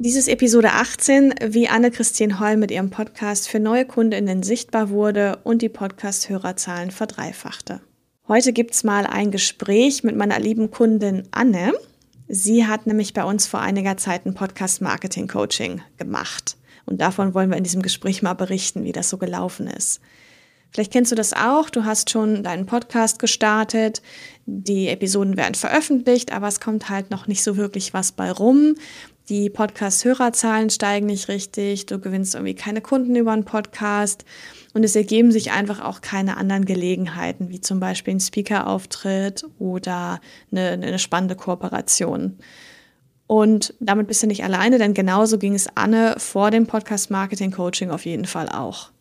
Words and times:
Dies 0.00 0.14
ist 0.14 0.28
Episode 0.28 0.74
18, 0.74 1.34
wie 1.48 1.66
Anne-Christine 1.66 2.38
Holl 2.38 2.56
mit 2.56 2.70
ihrem 2.70 2.88
Podcast 2.88 3.48
für 3.48 3.58
neue 3.58 3.84
KundInnen 3.84 4.44
sichtbar 4.44 4.90
wurde 4.90 5.40
und 5.42 5.60
die 5.60 5.68
Podcast-Hörerzahlen 5.68 6.92
verdreifachte. 6.92 7.80
Heute 8.28 8.52
gibt's 8.52 8.84
mal 8.84 9.08
ein 9.08 9.32
Gespräch 9.32 10.04
mit 10.04 10.14
meiner 10.14 10.38
lieben 10.38 10.70
Kundin 10.70 11.24
Anne. 11.32 11.72
Sie 12.28 12.64
hat 12.64 12.86
nämlich 12.86 13.12
bei 13.12 13.24
uns 13.24 13.48
vor 13.48 13.58
einiger 13.58 13.96
Zeit 13.96 14.24
ein 14.24 14.34
Podcast-Marketing-Coaching 14.34 15.82
gemacht. 15.96 16.56
Und 16.86 17.00
davon 17.00 17.34
wollen 17.34 17.50
wir 17.50 17.58
in 17.58 17.64
diesem 17.64 17.82
Gespräch 17.82 18.22
mal 18.22 18.34
berichten, 18.34 18.84
wie 18.84 18.92
das 18.92 19.10
so 19.10 19.18
gelaufen 19.18 19.66
ist. 19.66 20.00
Vielleicht 20.70 20.92
kennst 20.92 21.10
du 21.10 21.16
das 21.16 21.32
auch. 21.32 21.70
Du 21.70 21.84
hast 21.84 22.10
schon 22.10 22.44
deinen 22.44 22.66
Podcast 22.66 23.18
gestartet. 23.18 24.00
Die 24.46 24.88
Episoden 24.88 25.36
werden 25.36 25.54
veröffentlicht, 25.54 26.32
aber 26.32 26.46
es 26.46 26.60
kommt 26.60 26.88
halt 26.88 27.10
noch 27.10 27.26
nicht 27.26 27.42
so 27.42 27.56
wirklich 27.56 27.94
was 27.94 28.12
bei 28.12 28.30
rum. 28.30 28.76
Die 29.28 29.50
Podcast-Hörerzahlen 29.50 30.70
steigen 30.70 31.04
nicht 31.04 31.28
richtig, 31.28 31.84
du 31.84 31.98
gewinnst 31.98 32.34
irgendwie 32.34 32.54
keine 32.54 32.80
Kunden 32.80 33.14
über 33.14 33.32
einen 33.32 33.44
Podcast 33.44 34.24
und 34.72 34.84
es 34.84 34.96
ergeben 34.96 35.32
sich 35.32 35.52
einfach 35.52 35.84
auch 35.84 36.00
keine 36.00 36.38
anderen 36.38 36.64
Gelegenheiten, 36.64 37.50
wie 37.50 37.60
zum 37.60 37.78
Beispiel 37.78 38.14
ein 38.14 38.20
Speaker-Auftritt 38.20 39.44
oder 39.58 40.22
eine, 40.50 40.70
eine 40.70 40.98
spannende 40.98 41.36
Kooperation. 41.36 42.38
Und 43.26 43.74
damit 43.80 44.06
bist 44.06 44.22
du 44.22 44.26
nicht 44.26 44.44
alleine, 44.44 44.78
denn 44.78 44.94
genauso 44.94 45.36
ging 45.36 45.54
es 45.54 45.68
Anne 45.74 46.14
vor 46.16 46.50
dem 46.50 46.66
Podcast 46.66 47.10
Marketing 47.10 47.50
Coaching 47.50 47.90
auf 47.90 48.06
jeden 48.06 48.24
Fall 48.24 48.48
auch. 48.48 48.92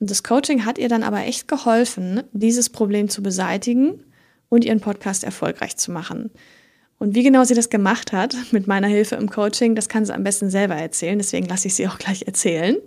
Und 0.00 0.10
das 0.10 0.24
Coaching 0.24 0.64
hat 0.64 0.78
ihr 0.78 0.88
dann 0.88 1.04
aber 1.04 1.20
echt 1.20 1.46
geholfen, 1.46 2.24
dieses 2.32 2.70
Problem 2.70 3.08
zu 3.08 3.22
beseitigen 3.22 4.02
und 4.48 4.64
ihren 4.64 4.80
Podcast 4.80 5.22
erfolgreich 5.22 5.76
zu 5.76 5.92
machen. 5.92 6.32
Und 7.04 7.14
wie 7.14 7.22
genau 7.22 7.44
sie 7.44 7.52
das 7.52 7.68
gemacht 7.68 8.14
hat 8.14 8.34
mit 8.50 8.66
meiner 8.66 8.86
Hilfe 8.86 9.16
im 9.16 9.28
Coaching, 9.28 9.74
das 9.74 9.90
kann 9.90 10.06
sie 10.06 10.14
am 10.14 10.24
besten 10.24 10.48
selber 10.48 10.74
erzählen. 10.74 11.18
Deswegen 11.18 11.46
lasse 11.46 11.68
ich 11.68 11.74
sie 11.74 11.86
auch 11.86 11.98
gleich 11.98 12.22
erzählen. 12.26 12.78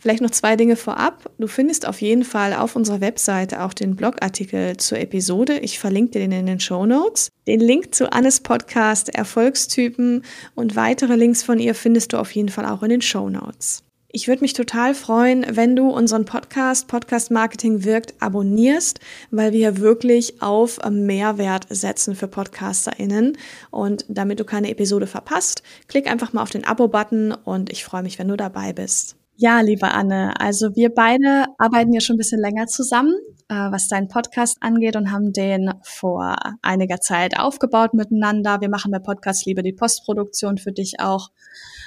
Vielleicht 0.00 0.20
noch 0.20 0.32
zwei 0.32 0.56
Dinge 0.56 0.74
vorab. 0.74 1.30
Du 1.38 1.46
findest 1.46 1.86
auf 1.86 2.00
jeden 2.00 2.24
Fall 2.24 2.54
auf 2.54 2.74
unserer 2.74 3.00
Webseite 3.00 3.62
auch 3.62 3.72
den 3.72 3.94
Blogartikel 3.94 4.78
zur 4.78 4.98
Episode. 4.98 5.60
Ich 5.60 5.78
verlinke 5.78 6.10
dir 6.10 6.22
den 6.22 6.32
in 6.32 6.46
den 6.46 6.58
Show 6.58 6.86
Notes. 6.86 7.28
Den 7.46 7.60
Link 7.60 7.94
zu 7.94 8.12
Annes 8.12 8.40
Podcast 8.40 9.14
Erfolgstypen 9.14 10.24
und 10.56 10.74
weitere 10.74 11.14
Links 11.14 11.44
von 11.44 11.60
ihr 11.60 11.76
findest 11.76 12.14
du 12.14 12.16
auf 12.16 12.32
jeden 12.32 12.48
Fall 12.48 12.66
auch 12.66 12.82
in 12.82 12.88
den 12.88 13.02
Show 13.02 13.28
Notes. 13.28 13.84
Ich 14.14 14.28
würde 14.28 14.42
mich 14.42 14.52
total 14.52 14.94
freuen, 14.94 15.46
wenn 15.56 15.74
du 15.74 15.88
unseren 15.88 16.26
Podcast 16.26 16.86
Podcast 16.86 17.30
Marketing 17.30 17.82
wirkt 17.82 18.12
abonnierst, 18.20 19.00
weil 19.30 19.54
wir 19.54 19.78
wirklich 19.78 20.42
auf 20.42 20.78
Mehrwert 20.90 21.66
setzen 21.70 22.14
für 22.14 22.28
PodcasterInnen. 22.28 23.38
Und 23.70 24.04
damit 24.08 24.38
du 24.38 24.44
keine 24.44 24.68
Episode 24.68 25.06
verpasst, 25.06 25.62
klick 25.88 26.10
einfach 26.10 26.34
mal 26.34 26.42
auf 26.42 26.50
den 26.50 26.66
Abo-Button 26.66 27.32
und 27.32 27.72
ich 27.72 27.84
freue 27.84 28.02
mich, 28.02 28.18
wenn 28.18 28.28
du 28.28 28.36
dabei 28.36 28.74
bist. 28.74 29.16
Ja, 29.42 29.60
liebe 29.60 29.90
Anne, 29.90 30.38
also 30.38 30.76
wir 30.76 30.94
beide 30.94 31.46
arbeiten 31.58 31.92
ja 31.92 32.00
schon 32.00 32.14
ein 32.14 32.18
bisschen 32.18 32.40
länger 32.40 32.68
zusammen, 32.68 33.12
äh, 33.48 33.72
was 33.72 33.88
deinen 33.88 34.06
Podcast 34.06 34.58
angeht 34.60 34.94
und 34.94 35.10
haben 35.10 35.32
den 35.32 35.72
vor 35.82 36.36
einiger 36.62 37.00
Zeit 37.00 37.36
aufgebaut 37.36 37.92
miteinander. 37.92 38.60
Wir 38.60 38.68
machen 38.68 38.92
bei 38.92 39.00
Podcast 39.00 39.44
Liebe 39.44 39.64
die 39.64 39.72
Postproduktion 39.72 40.58
für 40.58 40.70
dich 40.70 41.00
auch 41.00 41.32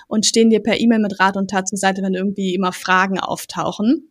und 0.10 0.26
stehen 0.26 0.50
dir 0.50 0.62
per 0.62 0.82
E-Mail 0.82 1.00
mit 1.00 1.18
Rat 1.22 1.38
und 1.38 1.50
Tat 1.50 1.70
zur 1.70 1.78
Seite, 1.78 2.02
wenn 2.02 2.14
irgendwie 2.14 2.54
immer 2.54 2.74
Fragen 2.74 3.22
auftauchen. 3.22 4.10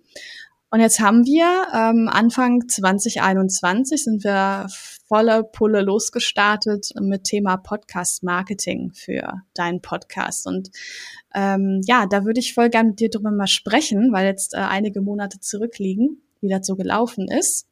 Und 0.75 0.81
jetzt 0.81 0.99
haben 0.99 1.25
wir 1.25 1.69
ähm, 1.73 2.09
Anfang 2.09 2.67
2021 2.67 4.03
sind 4.03 4.25
wir 4.25 4.67
volle 5.07 5.45
Pulle 5.45 5.83
losgestartet 5.83 6.91
mit 7.01 7.23
Thema 7.23 7.59
Podcast 7.59 8.25
Marketing 8.25 8.91
für 8.93 9.35
deinen 9.55 9.83
Podcast. 9.83 10.49
Und 10.49 10.73
ähm, 11.33 11.81
ja, 11.85 12.07
da 12.07 12.25
würde 12.25 12.41
ich 12.41 12.55
voll 12.55 12.71
gerne 12.71 12.89
mit 12.89 12.99
dir 12.99 13.09
drüber 13.09 13.31
mal 13.31 13.47
sprechen, 13.47 14.13
weil 14.13 14.27
jetzt 14.27 14.55
äh, 14.55 14.57
einige 14.57 15.01
Monate 15.01 15.39
zurückliegen, 15.39 16.21
wie 16.41 16.49
das 16.49 16.67
so 16.67 16.75
gelaufen 16.75 17.29
ist. 17.29 17.69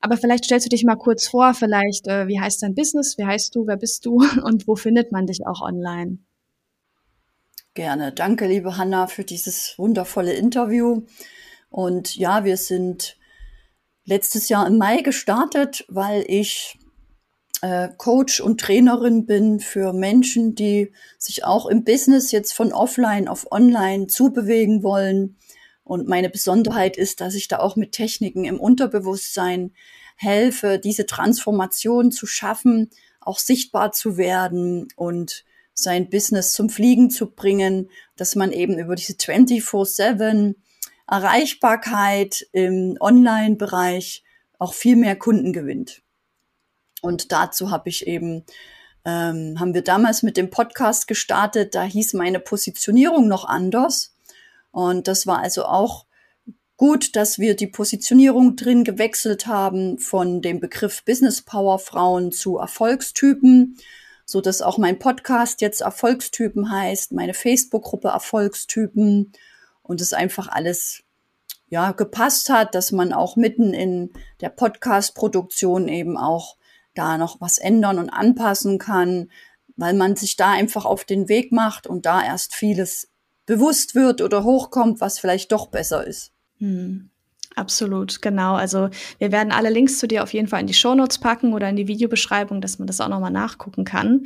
Aber 0.00 0.16
vielleicht 0.16 0.44
stellst 0.44 0.66
du 0.66 0.70
dich 0.70 0.84
mal 0.84 0.94
kurz 0.94 1.26
vor, 1.26 1.52
vielleicht, 1.52 2.06
äh, 2.06 2.28
wie 2.28 2.38
heißt 2.38 2.62
dein 2.62 2.76
Business, 2.76 3.18
wie 3.18 3.26
heißt 3.26 3.56
du, 3.56 3.66
wer 3.66 3.76
bist 3.76 4.06
du 4.06 4.18
und 4.44 4.68
wo 4.68 4.76
findet 4.76 5.10
man 5.10 5.26
dich 5.26 5.48
auch 5.48 5.62
online? 5.62 6.18
Gerne. 7.74 8.12
Danke, 8.12 8.46
liebe 8.46 8.78
Hanna, 8.78 9.08
für 9.08 9.24
dieses 9.24 9.74
wundervolle 9.78 10.34
Interview. 10.34 11.02
Und 11.76 12.16
ja, 12.16 12.46
wir 12.46 12.56
sind 12.56 13.18
letztes 14.06 14.48
Jahr 14.48 14.66
im 14.66 14.78
Mai 14.78 15.02
gestartet, 15.02 15.84
weil 15.88 16.24
ich 16.26 16.78
äh, 17.60 17.90
Coach 17.98 18.40
und 18.40 18.62
Trainerin 18.62 19.26
bin 19.26 19.60
für 19.60 19.92
Menschen, 19.92 20.54
die 20.54 20.90
sich 21.18 21.44
auch 21.44 21.66
im 21.66 21.84
Business 21.84 22.32
jetzt 22.32 22.54
von 22.54 22.72
offline 22.72 23.28
auf 23.28 23.52
online 23.52 24.06
zubewegen 24.06 24.82
wollen. 24.82 25.36
Und 25.84 26.08
meine 26.08 26.30
Besonderheit 26.30 26.96
ist, 26.96 27.20
dass 27.20 27.34
ich 27.34 27.46
da 27.46 27.58
auch 27.58 27.76
mit 27.76 27.92
Techniken 27.92 28.46
im 28.46 28.58
Unterbewusstsein 28.58 29.74
helfe, 30.16 30.78
diese 30.78 31.04
Transformation 31.04 32.10
zu 32.10 32.24
schaffen, 32.26 32.88
auch 33.20 33.38
sichtbar 33.38 33.92
zu 33.92 34.16
werden 34.16 34.88
und 34.96 35.44
sein 35.74 36.08
Business 36.08 36.54
zum 36.54 36.70
Fliegen 36.70 37.10
zu 37.10 37.32
bringen, 37.32 37.90
dass 38.16 38.34
man 38.34 38.50
eben 38.52 38.78
über 38.78 38.94
diese 38.94 39.12
24-7 39.12 40.54
Erreichbarkeit 41.08 42.46
im 42.52 42.96
Online-Bereich 43.00 44.24
auch 44.58 44.74
viel 44.74 44.96
mehr 44.96 45.16
Kunden 45.16 45.52
gewinnt. 45.52 46.02
Und 47.02 47.32
dazu 47.32 47.70
habe 47.70 47.88
ich 47.88 48.06
eben, 48.06 48.44
ähm, 49.04 49.56
haben 49.60 49.74
wir 49.74 49.82
damals 49.82 50.22
mit 50.22 50.36
dem 50.36 50.50
Podcast 50.50 51.06
gestartet, 51.06 51.74
da 51.74 51.82
hieß 51.84 52.14
meine 52.14 52.40
Positionierung 52.40 53.28
noch 53.28 53.44
anders. 53.44 54.14
Und 54.72 55.08
das 55.08 55.26
war 55.26 55.38
also 55.38 55.64
auch 55.64 56.06
gut, 56.76 57.16
dass 57.16 57.38
wir 57.38 57.54
die 57.54 57.68
Positionierung 57.68 58.56
drin 58.56 58.84
gewechselt 58.84 59.46
haben 59.46 59.98
von 59.98 60.42
dem 60.42 60.60
Begriff 60.60 61.04
Business 61.04 61.42
Power 61.42 61.78
Frauen 61.78 62.32
zu 62.32 62.58
Erfolgstypen 62.58 63.76
so 64.26 64.40
dass 64.40 64.60
auch 64.60 64.76
mein 64.76 64.98
Podcast 64.98 65.60
jetzt 65.60 65.80
Erfolgstypen 65.80 66.70
heißt, 66.70 67.12
meine 67.12 67.32
Facebook-Gruppe 67.32 68.08
Erfolgstypen 68.08 69.32
und 69.88 70.00
es 70.00 70.12
einfach 70.12 70.48
alles 70.48 71.02
ja 71.68 71.92
gepasst 71.92 72.48
hat, 72.48 72.74
dass 72.74 72.92
man 72.92 73.12
auch 73.12 73.36
mitten 73.36 73.74
in 73.74 74.12
der 74.40 74.50
Podcast-Produktion 74.50 75.88
eben 75.88 76.16
auch 76.16 76.56
da 76.94 77.18
noch 77.18 77.40
was 77.40 77.58
ändern 77.58 77.98
und 77.98 78.10
anpassen 78.10 78.78
kann, 78.78 79.30
weil 79.76 79.94
man 79.94 80.16
sich 80.16 80.36
da 80.36 80.52
einfach 80.52 80.84
auf 80.84 81.04
den 81.04 81.28
Weg 81.28 81.52
macht 81.52 81.86
und 81.86 82.06
da 82.06 82.24
erst 82.24 82.54
vieles 82.54 83.08
bewusst 83.44 83.94
wird 83.94 84.22
oder 84.22 84.44
hochkommt, 84.44 85.00
was 85.00 85.18
vielleicht 85.18 85.52
doch 85.52 85.68
besser 85.68 86.06
ist. 86.06 86.32
Hm. 86.58 87.10
Absolut, 87.54 88.20
genau. 88.20 88.54
Also 88.54 88.90
wir 89.18 89.32
werden 89.32 89.50
alle 89.50 89.70
Links 89.70 89.98
zu 89.98 90.06
dir 90.06 90.22
auf 90.22 90.34
jeden 90.34 90.46
Fall 90.46 90.60
in 90.60 90.66
die 90.66 90.74
Shownotes 90.74 91.18
packen 91.18 91.54
oder 91.54 91.70
in 91.70 91.76
die 91.76 91.88
Videobeschreibung, 91.88 92.60
dass 92.60 92.78
man 92.78 92.86
das 92.86 93.00
auch 93.00 93.08
nochmal 93.08 93.30
nachgucken 93.30 93.86
kann. 93.86 94.24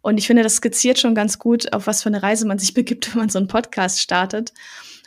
Und 0.00 0.18
ich 0.18 0.26
finde, 0.26 0.42
das 0.42 0.56
skizziert 0.56 0.98
schon 0.98 1.14
ganz 1.14 1.38
gut, 1.38 1.72
auf 1.72 1.86
was 1.86 2.02
für 2.02 2.08
eine 2.08 2.24
Reise 2.24 2.44
man 2.44 2.58
sich 2.58 2.74
begibt, 2.74 3.14
wenn 3.14 3.20
man 3.20 3.28
so 3.28 3.38
einen 3.38 3.46
Podcast 3.46 4.00
startet. 4.00 4.52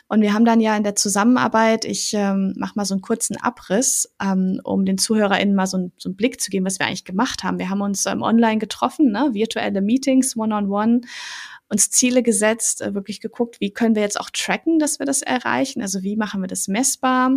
Und 0.08 0.20
wir 0.20 0.32
haben 0.32 0.44
dann 0.44 0.60
ja 0.60 0.76
in 0.76 0.84
der 0.84 0.94
Zusammenarbeit, 0.94 1.84
ich 1.84 2.12
ähm, 2.14 2.54
mache 2.56 2.74
mal 2.76 2.84
so 2.84 2.94
einen 2.94 3.00
kurzen 3.00 3.36
Abriss, 3.38 4.14
ähm, 4.22 4.60
um 4.62 4.84
den 4.84 4.98
ZuhörerInnen 4.98 5.54
mal 5.54 5.66
so, 5.66 5.78
ein, 5.78 5.92
so 5.96 6.08
einen 6.08 6.16
Blick 6.16 6.40
zu 6.40 6.50
geben, 6.50 6.64
was 6.64 6.78
wir 6.78 6.86
eigentlich 6.86 7.04
gemacht 7.04 7.42
haben. 7.42 7.58
Wir 7.58 7.70
haben 7.70 7.80
uns 7.80 8.06
ähm, 8.06 8.22
online 8.22 8.58
getroffen, 8.58 9.10
ne? 9.10 9.30
virtuelle 9.32 9.80
Meetings, 9.80 10.36
One-on-One, 10.36 10.68
-on 10.68 11.00
-one, 11.00 11.06
uns 11.68 11.90
Ziele 11.90 12.22
gesetzt, 12.22 12.82
äh, 12.82 12.94
wirklich 12.94 13.20
geguckt, 13.20 13.60
wie 13.60 13.72
können 13.72 13.96
wir 13.96 14.02
jetzt 14.02 14.20
auch 14.20 14.30
tracken, 14.30 14.78
dass 14.78 15.00
wir 15.00 15.06
das 15.06 15.22
erreichen, 15.22 15.82
also 15.82 16.02
wie 16.02 16.16
machen 16.16 16.40
wir 16.40 16.48
das 16.48 16.68
messbar 16.68 17.32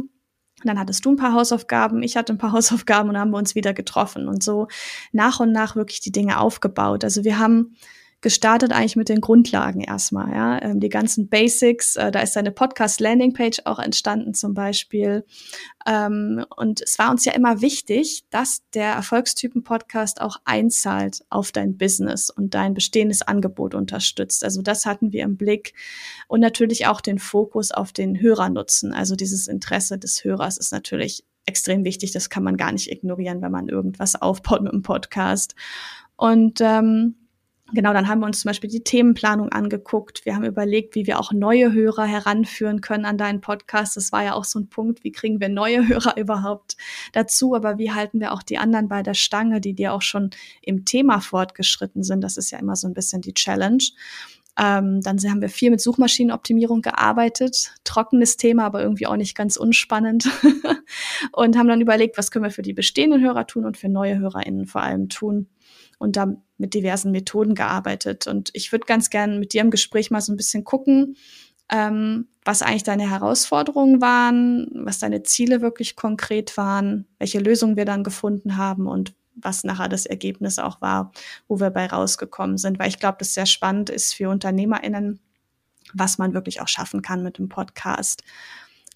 und 0.62 0.68
dann 0.68 0.80
hattest 0.80 1.06
du 1.06 1.12
ein 1.12 1.16
paar 1.16 1.34
Hausaufgaben, 1.34 2.04
ich 2.04 2.18
hatte 2.18 2.34
ein 2.34 2.38
paar 2.38 2.52
Hausaufgaben 2.54 3.10
und 3.10 3.16
dann 3.16 3.22
haben 3.22 3.32
wir 3.32 3.38
uns 3.38 3.56
wieder 3.56 3.74
getroffen 3.74 4.28
und 4.28 4.44
so 4.44 4.68
nach 5.12 5.40
und 5.40 5.52
nach 5.52 5.76
wirklich 5.76 6.02
die 6.02 6.12
Dinge 6.12 6.40
aufgebaut. 6.40 7.04
Also 7.04 7.24
wir 7.24 7.40
haben 7.40 7.76
gestartet 8.22 8.74
eigentlich 8.74 8.98
mit 8.98 9.08
den 9.08 9.22
Grundlagen 9.22 9.82
erstmal, 9.82 10.32
ja, 10.34 10.62
ähm, 10.62 10.80
die 10.80 10.90
ganzen 10.90 11.30
Basics. 11.30 11.96
Äh, 11.96 12.12
da 12.12 12.20
ist 12.20 12.36
eine 12.36 12.52
Podcast-Landing-Page 12.52 13.62
auch 13.66 13.80
entstanden 13.80 14.34
zum 14.34 14.54
Beispiel. 14.54 15.26
Ähm, 15.88 16.46
und 16.56 16.82
es 16.82 17.00
war 17.00 17.12
uns 17.12 17.24
ja 17.24 17.34
immer 17.34 17.62
wichtig, 17.62 18.26
dass 18.30 18.62
der 18.74 18.94
Erfolgstypen-Podcast 18.94 20.20
auch 20.20 20.38
einzahlt 20.44 21.24
auf 21.30 21.52
dein 21.52 21.78
Business 21.78 22.30
und 22.30 22.54
dein 22.54 22.74
bestehendes 22.74 23.22
Angebot 23.22 23.74
unterstützt. 23.74 24.44
Also 24.44 24.62
das 24.62 24.86
hatten 24.86 25.14
wir 25.14 25.24
im 25.24 25.38
Blick 25.38 25.74
und 26.28 26.42
natürlich 26.42 26.88
auch 26.88 27.00
den 27.00 27.20
Fokus 27.20 27.72
auf 27.72 27.94
den 27.94 28.20
Hörernutzen. 28.20 28.94
Also 28.94 29.16
dieses 29.16 29.48
Interesse 29.48 29.98
des 29.98 30.26
Hörers 30.26 30.58
ist 30.58 30.74
natürlich 30.74 31.24
extrem 31.46 31.86
wichtig. 31.86 32.12
Das 32.12 32.30
kann 32.30 32.44
man 32.44 32.58
gar 32.58 32.74
nicht 32.74 32.92
ignorieren, 32.92 33.42
wenn 33.42 33.52
man 33.52 33.70
irgendwas 33.70 34.22
aufbaut 34.22 34.62
mit 34.62 34.74
einem 34.74 34.84
Podcast. 34.84 35.56
Und 36.18 36.60
ähm, 36.62 37.16
Genau, 37.74 37.94
dann 37.94 38.08
haben 38.08 38.20
wir 38.20 38.26
uns 38.26 38.40
zum 38.40 38.50
Beispiel 38.50 38.70
die 38.70 38.84
Themenplanung 38.84 39.50
angeguckt. 39.50 40.26
Wir 40.26 40.36
haben 40.36 40.44
überlegt, 40.44 40.96
wie 40.96 41.06
wir 41.06 41.20
auch 41.20 41.32
neue 41.32 41.72
Hörer 41.72 42.06
heranführen 42.06 42.82
können 42.82 43.06
an 43.06 43.18
deinen 43.18 43.42
Podcast. 43.42 43.96
Das 43.98 44.12
war 44.12 44.24
ja 44.24 44.34
auch 44.34 44.44
so 44.44 44.60
ein 44.60 44.70
Punkt, 44.70 45.04
wie 45.04 45.12
kriegen 45.12 45.40
wir 45.40 45.50
neue 45.50 45.88
Hörer 45.88 46.18
überhaupt 46.18 46.78
dazu, 47.14 47.56
aber 47.56 47.78
wie 47.78 47.92
halten 47.92 48.20
wir 48.20 48.34
auch 48.34 48.44
die 48.44 48.58
anderen 48.58 48.88
bei 48.88 49.04
der 49.04 49.14
Stange, 49.14 49.62
die 49.62 49.74
dir 49.74 49.94
auch 49.94 50.02
schon 50.02 50.32
im 50.62 50.86
Thema 50.86 51.20
fortgeschritten 51.20 52.04
sind. 52.04 52.22
Das 52.22 52.38
ist 52.38 52.52
ja 52.52 52.60
immer 52.60 52.76
so 52.76 52.88
ein 52.88 52.94
bisschen 52.94 53.22
die 53.22 53.34
Challenge. 53.34 53.84
Ähm, 54.60 55.02
dann 55.02 55.18
haben 55.20 55.42
wir 55.42 55.50
viel 55.50 55.70
mit 55.70 55.80
Suchmaschinenoptimierung 55.80 56.82
gearbeitet. 56.82 57.74
Trockenes 57.86 58.36
Thema, 58.36 58.66
aber 58.66 58.82
irgendwie 58.82 59.08
auch 59.08 59.16
nicht 59.16 59.36
ganz 59.36 59.56
unspannend. 59.56 60.30
und 61.32 61.58
haben 61.58 61.68
dann 61.68 61.82
überlegt, 61.82 62.18
was 62.18 62.30
können 62.32 62.44
wir 62.44 62.52
für 62.52 62.62
die 62.62 62.74
bestehenden 62.74 63.22
Hörer 63.22 63.48
tun 63.48 63.66
und 63.66 63.78
für 63.78 63.90
neue 63.90 64.20
HörerInnen 64.20 64.66
vor 64.66 64.82
allem 64.82 65.08
tun 65.08 65.48
und 66.00 66.16
da 66.16 66.34
mit 66.58 66.74
diversen 66.74 67.12
Methoden 67.12 67.54
gearbeitet. 67.54 68.26
Und 68.26 68.50
ich 68.54 68.72
würde 68.72 68.86
ganz 68.86 69.12
gerne 69.12 69.38
mit 69.38 69.54
dir 69.54 69.62
im 69.62 69.70
Gespräch 69.70 70.10
mal 70.10 70.22
so 70.22 70.34
ein 70.34 70.38
bisschen 70.38 70.64
gucken, 70.64 71.16
ähm, 71.72 72.28
was 72.44 72.64
eigentlich 72.64 72.84
deine 72.84 73.08
Herausforderungen 73.08 74.02
waren, 74.02 74.68
was 74.74 74.98
deine 74.98 75.22
Ziele 75.22 75.62
wirklich 75.62 75.96
konkret 75.96 76.58
waren, 76.58 77.06
welche 77.20 77.40
Lösungen 77.40 77.78
wir 77.78 77.86
dann 77.86 78.04
gefunden 78.04 78.58
haben 78.58 78.88
und 78.88 79.14
was 79.36 79.64
nachher 79.64 79.88
das 79.88 80.06
Ergebnis 80.06 80.58
auch 80.60 80.82
war, 80.82 81.12
wo 81.48 81.60
wir 81.60 81.70
bei 81.70 81.86
rausgekommen 81.86 82.58
sind. 82.58 82.80
Weil 82.80 82.90
ich 82.90 83.00
glaube, 83.00 83.18
das 83.20 83.34
sehr 83.34 83.46
spannend 83.46 83.90
ist 83.90 84.14
für 84.14 84.30
UnternehmerInnen, 84.30 85.20
was 85.94 86.18
man 86.18 86.34
wirklich 86.34 86.62
auch 86.62 86.68
schaffen 86.68 87.02
kann 87.02 87.24
mit 87.24 87.38
dem 87.38 87.50
Podcast. 87.50 88.24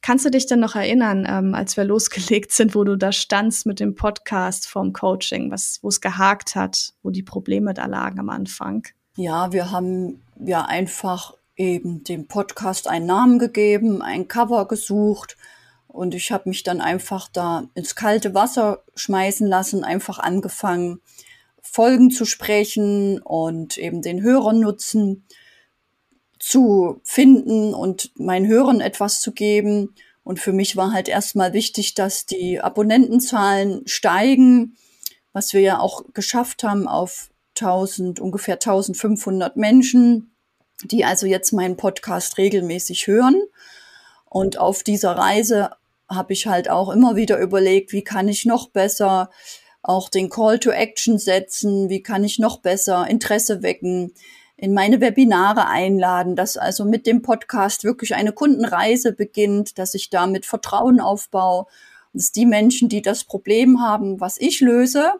Kannst 0.03 0.25
du 0.25 0.29
dich 0.29 0.45
denn 0.45 0.59
noch 0.59 0.75
erinnern, 0.75 1.25
ähm, 1.27 1.55
als 1.55 1.77
wir 1.77 1.83
losgelegt 1.85 2.51
sind, 2.51 2.75
wo 2.75 2.83
du 2.83 2.97
da 2.97 3.13
standst 3.13 3.65
mit 3.65 3.79
dem 3.79 3.95
Podcast 3.95 4.67
vom 4.67 4.91
Coaching, 4.91 5.49
was, 5.49 5.79
wo 5.81 5.87
es 5.87 6.01
gehakt 6.01 6.55
hat, 6.55 6.93
wo 7.01 7.09
die 7.09 7.23
Probleme 7.23 7.73
da 7.73 7.85
lagen 7.85 8.19
am 8.19 8.29
Anfang? 8.29 8.85
Ja, 9.15 9.53
wir 9.53 9.71
haben 9.71 10.21
ja 10.37 10.65
einfach 10.65 11.35
eben 11.55 12.03
dem 12.03 12.27
Podcast 12.27 12.89
einen 12.89 13.05
Namen 13.05 13.39
gegeben, 13.39 14.01
ein 14.01 14.27
Cover 14.27 14.67
gesucht 14.67 15.37
und 15.87 16.13
ich 16.15 16.33
habe 16.33 16.49
mich 16.49 16.63
dann 16.63 16.81
einfach 16.81 17.29
da 17.31 17.69
ins 17.73 17.95
kalte 17.95 18.33
Wasser 18.33 18.83
schmeißen 18.95 19.47
lassen, 19.47 19.85
einfach 19.85 20.19
angefangen, 20.19 20.99
Folgen 21.61 22.11
zu 22.11 22.25
sprechen 22.25 23.21
und 23.21 23.77
eben 23.77 24.01
den 24.01 24.21
Hörernutzen 24.21 25.25
zu 26.45 26.99
finden 27.03 27.73
und 27.73 28.11
meinen 28.19 28.47
Hörern 28.47 28.81
etwas 28.81 29.21
zu 29.21 29.31
geben. 29.31 29.95
Und 30.25 30.41
für 30.41 30.51
mich 30.51 30.75
war 30.75 30.91
halt 30.91 31.07
erstmal 31.07 31.53
wichtig, 31.53 31.93
dass 31.93 32.25
die 32.25 32.59
Abonnentenzahlen 32.59 33.87
steigen, 33.87 34.75
was 35.31 35.53
wir 35.53 35.61
ja 35.61 35.79
auch 35.79 36.03
geschafft 36.13 36.63
haben 36.63 36.89
auf 36.89 37.29
1000, 37.57 38.19
ungefähr 38.19 38.55
1500 38.55 39.55
Menschen, 39.55 40.35
die 40.83 41.05
also 41.05 41.27
jetzt 41.27 41.53
meinen 41.53 41.77
Podcast 41.77 42.37
regelmäßig 42.37 43.07
hören. 43.07 43.41
Und 44.25 44.57
auf 44.57 44.83
dieser 44.83 45.11
Reise 45.11 45.69
habe 46.09 46.33
ich 46.33 46.45
halt 46.45 46.69
auch 46.69 46.89
immer 46.89 47.15
wieder 47.15 47.39
überlegt, 47.39 47.93
wie 47.93 48.03
kann 48.03 48.27
ich 48.27 48.45
noch 48.45 48.69
besser 48.69 49.29
auch 49.81 50.09
den 50.09 50.29
Call 50.29 50.59
to 50.59 50.71
Action 50.71 51.17
setzen, 51.17 51.87
wie 51.87 52.03
kann 52.03 52.25
ich 52.25 52.37
noch 52.37 52.59
besser 52.59 53.07
Interesse 53.07 53.63
wecken, 53.63 54.13
in 54.63 54.73
meine 54.73 55.01
Webinare 55.01 55.67
einladen, 55.67 56.37
dass 56.37 56.55
also 56.55 56.85
mit 56.85 57.05
dem 57.05 57.21
Podcast 57.21 57.83
wirklich 57.83 58.15
eine 58.15 58.31
Kundenreise 58.31 59.11
beginnt, 59.11 59.77
dass 59.77 59.93
ich 59.93 60.09
damit 60.09 60.45
Vertrauen 60.45 61.01
aufbaue, 61.01 61.65
dass 62.13 62.31
die 62.31 62.45
Menschen, 62.45 62.87
die 62.87 63.01
das 63.01 63.25
Problem 63.25 63.81
haben, 63.81 64.21
was 64.21 64.37
ich 64.37 64.61
löse, 64.61 65.15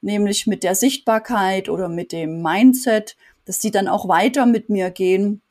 nämlich 0.00 0.46
mit 0.46 0.62
der 0.62 0.74
Sichtbarkeit 0.74 1.68
oder 1.68 1.90
mit 1.90 2.12
dem 2.12 2.40
Mindset, 2.40 3.18
dass 3.44 3.58
die 3.58 3.70
dann 3.70 3.88
auch 3.88 4.08
weiter 4.08 4.46
mit 4.46 4.70
mir 4.70 4.90
gehen. 4.90 5.42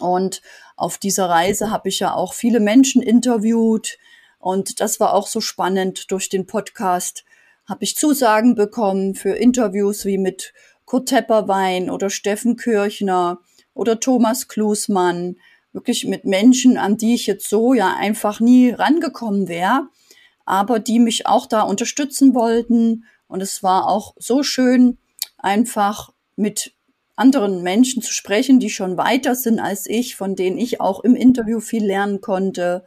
Und 0.00 0.42
auf 0.74 0.98
dieser 0.98 1.28
Reise 1.28 1.70
habe 1.70 1.90
ich 1.90 2.00
ja 2.00 2.12
auch 2.12 2.34
viele 2.34 2.58
Menschen 2.58 3.02
interviewt. 3.02 3.98
Und 4.40 4.80
das 4.80 4.98
war 4.98 5.14
auch 5.14 5.28
so 5.28 5.40
spannend. 5.40 6.10
Durch 6.10 6.28
den 6.28 6.48
Podcast 6.48 7.24
habe 7.66 7.84
ich 7.84 7.96
Zusagen 7.96 8.56
bekommen 8.56 9.14
für 9.14 9.36
Interviews 9.36 10.04
wie 10.04 10.18
mit 10.18 10.52
Kurt 10.84 11.08
Tepperwein 11.08 11.90
oder 11.90 12.10
Steffen 12.10 12.56
Kirchner 12.56 13.38
oder 13.72 14.00
Thomas 14.00 14.48
Klusmann, 14.48 15.36
wirklich 15.72 16.06
mit 16.06 16.24
Menschen, 16.24 16.76
an 16.76 16.96
die 16.96 17.14
ich 17.14 17.26
jetzt 17.26 17.48
so 17.48 17.74
ja 17.74 17.94
einfach 17.96 18.40
nie 18.40 18.70
rangekommen 18.70 19.48
wäre, 19.48 19.88
aber 20.44 20.78
die 20.78 21.00
mich 21.00 21.26
auch 21.26 21.46
da 21.46 21.62
unterstützen 21.62 22.34
wollten. 22.34 23.04
Und 23.26 23.42
es 23.42 23.62
war 23.62 23.88
auch 23.88 24.14
so 24.18 24.42
schön, 24.42 24.98
einfach 25.38 26.12
mit 26.36 26.74
anderen 27.16 27.62
Menschen 27.62 28.02
zu 28.02 28.12
sprechen, 28.12 28.60
die 28.60 28.70
schon 28.70 28.96
weiter 28.96 29.34
sind 29.34 29.60
als 29.60 29.86
ich, 29.86 30.16
von 30.16 30.34
denen 30.36 30.58
ich 30.58 30.80
auch 30.80 31.00
im 31.00 31.14
Interview 31.14 31.60
viel 31.60 31.84
lernen 31.84 32.20
konnte. 32.20 32.84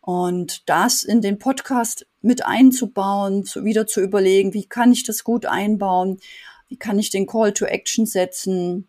Und 0.00 0.68
das 0.68 1.02
in 1.02 1.22
den 1.22 1.38
Podcast 1.38 2.06
mit 2.20 2.44
einzubauen, 2.44 3.44
zu, 3.44 3.64
wieder 3.64 3.86
zu 3.86 4.02
überlegen, 4.02 4.52
wie 4.52 4.66
kann 4.66 4.92
ich 4.92 5.02
das 5.02 5.24
gut 5.24 5.46
einbauen. 5.46 6.18
Wie 6.68 6.76
kann 6.76 6.98
ich 6.98 7.10
den 7.10 7.26
Call 7.26 7.52
to 7.52 7.64
Action 7.64 8.06
setzen? 8.06 8.88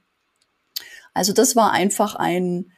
Also 1.14 1.34
das 1.34 1.56
war 1.56 1.72
einfach 1.72 2.16
ein 2.16 2.72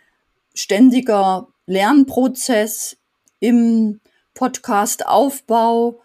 ständiger 0.54 1.48
Lernprozess 1.66 2.98
im 3.40 4.00
Podcast-Aufbau, 4.34 6.02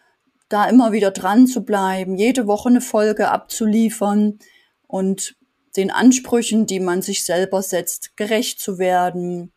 da 0.48 0.66
immer 0.66 0.92
wieder 0.92 1.10
dran 1.10 1.46
zu 1.46 1.64
bleiben, 1.64 2.16
jede 2.16 2.46
Woche 2.46 2.68
eine 2.68 2.80
Folge 2.80 3.30
abzuliefern 3.30 4.38
und 4.86 5.36
den 5.76 5.90
Ansprüchen, 5.90 6.66
die 6.66 6.80
man 6.80 7.00
sich 7.00 7.24
selber 7.24 7.62
setzt, 7.62 8.16
gerecht 8.16 8.60
zu 8.60 8.78
werden 8.78 9.52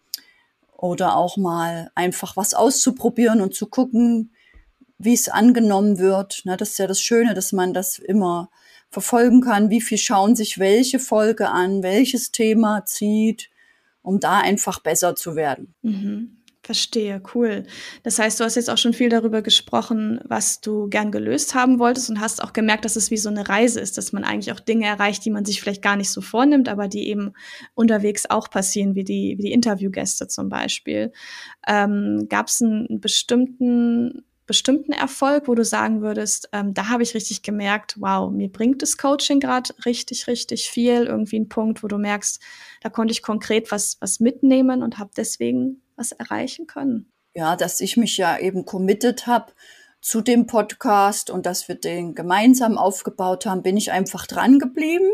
oder 0.78 1.18
auch 1.18 1.38
mal 1.38 1.92
einfach 1.96 2.38
was 2.38 2.54
auszuprobieren 2.54 3.42
und 3.42 3.54
zu 3.54 3.68
gucken, 3.68 4.34
wie 4.98 5.14
es 5.14 5.28
angenommen 5.28 6.00
wird. 6.00 6.42
Na, 6.46 6.56
das 6.56 6.72
ist 6.72 6.80
ja 6.80 6.88
das 6.88 7.02
Schöne, 7.02 7.34
dass 7.34 7.52
man 7.52 7.74
das 7.74 8.00
immer 8.00 8.50
verfolgen 8.90 9.42
kann, 9.42 9.70
wie 9.70 9.82
viel 9.82 9.98
schauen 9.98 10.36
sich 10.36 10.60
welche 10.60 11.00
Folge 11.00 11.50
an, 11.50 11.84
welches 11.84 12.32
Thema 12.32 12.86
zieht, 12.86 13.50
um 14.02 14.20
da 14.20 14.40
einfach 14.40 14.80
besser 14.80 15.16
zu 15.16 15.36
werden. 15.36 15.74
Mhm. 15.82 16.38
Verstehe, 16.66 17.22
cool. 17.36 17.66
Das 18.02 18.18
heißt, 18.18 18.40
du 18.40 18.44
hast 18.44 18.56
jetzt 18.56 18.72
auch 18.72 18.80
schon 18.80 18.94
viel 18.94 19.10
darüber 19.10 19.44
gesprochen, 19.44 20.20
was 20.24 20.62
du 20.62 20.90
gern 20.90 21.12
gelöst 21.12 21.54
haben 21.54 21.78
wolltest 21.78 22.10
und 22.10 22.20
hast 22.20 22.44
auch 22.44 22.54
gemerkt, 22.54 22.86
dass 22.86 22.96
es 22.96 23.12
wie 23.12 23.18
so 23.18 23.30
eine 23.30 23.48
Reise 23.48 23.80
ist, 23.80 24.00
dass 24.00 24.14
man 24.14 24.24
eigentlich 24.24 24.52
auch 24.52 24.60
Dinge 24.60 24.88
erreicht, 24.88 25.24
die 25.26 25.30
man 25.30 25.46
sich 25.46 25.62
vielleicht 25.62 25.84
gar 25.84 25.96
nicht 25.96 26.10
so 26.10 26.22
vornimmt, 26.22 26.68
aber 26.68 26.88
die 26.88 27.08
eben 27.08 27.34
unterwegs 27.76 28.28
auch 28.28 28.50
passieren, 28.50 28.96
wie 28.96 29.04
die, 29.04 29.36
wie 29.38 29.44
die 29.44 29.52
Interviewgäste 29.52 30.28
zum 30.28 30.50
Beispiel. 30.50 31.12
Ähm, 31.68 32.26
Gab 32.30 32.48
es 32.48 32.64
einen 32.64 33.00
bestimmten 33.00 34.26
bestimmten 34.46 34.92
Erfolg, 34.92 35.48
wo 35.48 35.56
du 35.56 35.66
sagen 35.66 36.02
würdest, 36.02 36.50
ähm, 36.52 36.74
da 36.74 36.90
habe 36.90 37.04
ich 37.04 37.16
richtig 37.16 37.42
gemerkt, 37.42 37.96
wow, 38.00 38.32
mir 38.32 38.50
bringt 38.52 38.82
das 38.82 38.98
Coaching 38.98 39.40
gerade 39.40 39.74
richtig, 39.86 40.28
richtig 40.28 40.70
viel. 40.70 41.06
Irgendwie 41.06 41.40
ein 41.40 41.50
Punkt, 41.50 41.84
wo 41.84 41.88
du 41.88 41.98
merkst, 41.98 42.42
da 42.82 42.90
konnte 42.90 43.12
ich 43.12 43.22
konkret 43.22 43.72
was, 43.72 43.98
was 44.00 44.20
mitnehmen 44.20 44.84
und 44.84 45.00
habe 45.00 45.12
deswegen 45.16 45.82
was 45.96 46.12
erreichen 46.12 46.68
können. 46.68 47.12
Ja, 47.34 47.56
dass 47.56 47.82
ich 47.82 47.98
mich 47.98 48.18
ja 48.18 48.38
eben 48.38 48.66
committed 48.66 49.28
habe 49.28 49.54
zu 50.02 50.22
dem 50.22 50.46
Podcast 50.46 51.32
und 51.32 51.48
dass 51.48 51.68
wir 51.68 51.76
den 51.76 52.14
gemeinsam 52.14 52.78
aufgebaut 52.78 53.46
haben, 53.46 53.64
bin 53.64 53.76
ich 53.76 53.92
einfach 53.92 54.28
dran 54.28 54.60
geblieben. 54.60 55.10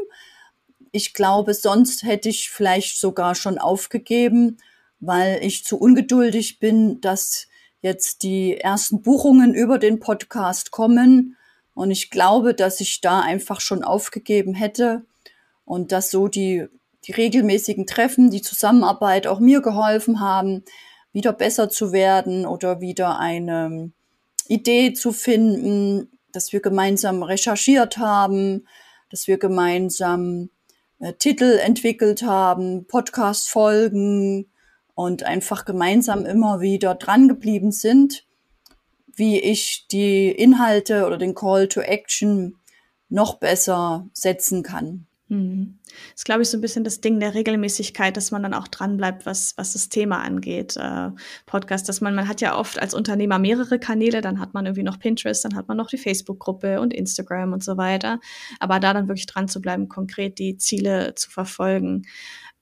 Ich 0.91 1.13
glaube, 1.13 1.53
sonst 1.53 2.03
hätte 2.03 2.27
ich 2.27 2.49
vielleicht 2.49 2.99
sogar 2.99 3.33
schon 3.33 3.57
aufgegeben, 3.57 4.57
weil 4.99 5.39
ich 5.43 5.63
zu 5.63 5.79
ungeduldig 5.79 6.59
bin, 6.59 6.99
dass 6.99 7.47
jetzt 7.81 8.23
die 8.23 8.57
ersten 8.57 9.01
Buchungen 9.01 9.53
über 9.53 9.77
den 9.77 9.99
Podcast 9.99 10.71
kommen. 10.71 11.37
Und 11.73 11.91
ich 11.91 12.09
glaube, 12.09 12.53
dass 12.53 12.79
ich 12.79 13.01
da 13.01 13.21
einfach 13.21 13.59
schon 13.59 13.83
aufgegeben 13.83 14.53
hätte 14.53 15.03
und 15.65 15.91
dass 15.91 16.11
so 16.11 16.27
die, 16.27 16.67
die 17.05 17.11
regelmäßigen 17.11 17.87
Treffen, 17.87 18.29
die 18.29 18.41
Zusammenarbeit 18.41 19.25
auch 19.25 19.39
mir 19.39 19.61
geholfen 19.61 20.19
haben, 20.19 20.63
wieder 21.13 21.33
besser 21.33 21.69
zu 21.69 21.91
werden 21.91 22.45
oder 22.45 22.81
wieder 22.81 23.19
eine 23.19 23.91
Idee 24.47 24.93
zu 24.93 25.11
finden, 25.11 26.09
dass 26.31 26.53
wir 26.53 26.61
gemeinsam 26.61 27.23
recherchiert 27.23 27.97
haben, 27.97 28.67
dass 29.09 29.27
wir 29.27 29.37
gemeinsam 29.37 30.49
äh, 30.99 31.13
Titel 31.13 31.59
entwickelt 31.61 32.23
haben, 32.23 32.85
Podcast-Folgen 32.85 34.50
und 34.95 35.23
einfach 35.23 35.65
gemeinsam 35.65 36.25
immer 36.25 36.61
wieder 36.61 36.95
dran 36.95 37.27
geblieben 37.27 37.71
sind, 37.71 38.25
wie 39.13 39.39
ich 39.39 39.87
die 39.91 40.29
Inhalte 40.29 41.05
oder 41.05 41.17
den 41.17 41.35
Call 41.35 41.67
to 41.67 41.81
Action 41.81 42.55
noch 43.09 43.39
besser 43.39 44.09
setzen 44.13 44.63
kann. 44.63 45.07
Mhm. 45.31 45.79
Das 45.85 46.21
ist, 46.21 46.25
glaube 46.25 46.41
ich, 46.41 46.49
so 46.49 46.57
ein 46.57 46.61
bisschen 46.61 46.83
das 46.83 46.99
Ding 46.99 47.21
der 47.21 47.33
Regelmäßigkeit, 47.33 48.17
dass 48.17 48.31
man 48.31 48.43
dann 48.43 48.53
auch 48.53 48.67
dranbleibt, 48.67 49.25
was, 49.25 49.53
was 49.55 49.71
das 49.71 49.87
Thema 49.87 50.21
angeht. 50.21 50.75
Äh, 50.75 51.11
Podcast, 51.45 51.87
dass 51.87 52.01
man, 52.01 52.15
man 52.15 52.27
hat 52.27 52.41
ja 52.41 52.57
oft 52.57 52.81
als 52.81 52.93
Unternehmer 52.93 53.39
mehrere 53.39 53.79
Kanäle, 53.79 54.19
dann 54.19 54.41
hat 54.41 54.53
man 54.53 54.65
irgendwie 54.65 54.83
noch 54.83 54.99
Pinterest, 54.99 55.45
dann 55.45 55.55
hat 55.55 55.69
man 55.69 55.77
noch 55.77 55.87
die 55.87 55.97
Facebook-Gruppe 55.97 56.81
und 56.81 56.93
Instagram 56.93 57.53
und 57.53 57.63
so 57.63 57.77
weiter. 57.77 58.19
Aber 58.59 58.81
da 58.81 58.93
dann 58.93 59.07
wirklich 59.07 59.25
dran 59.25 59.47
zu 59.47 59.61
bleiben, 59.61 59.87
konkret 59.87 60.37
die 60.37 60.57
Ziele 60.57 61.15
zu 61.15 61.31
verfolgen. 61.31 62.03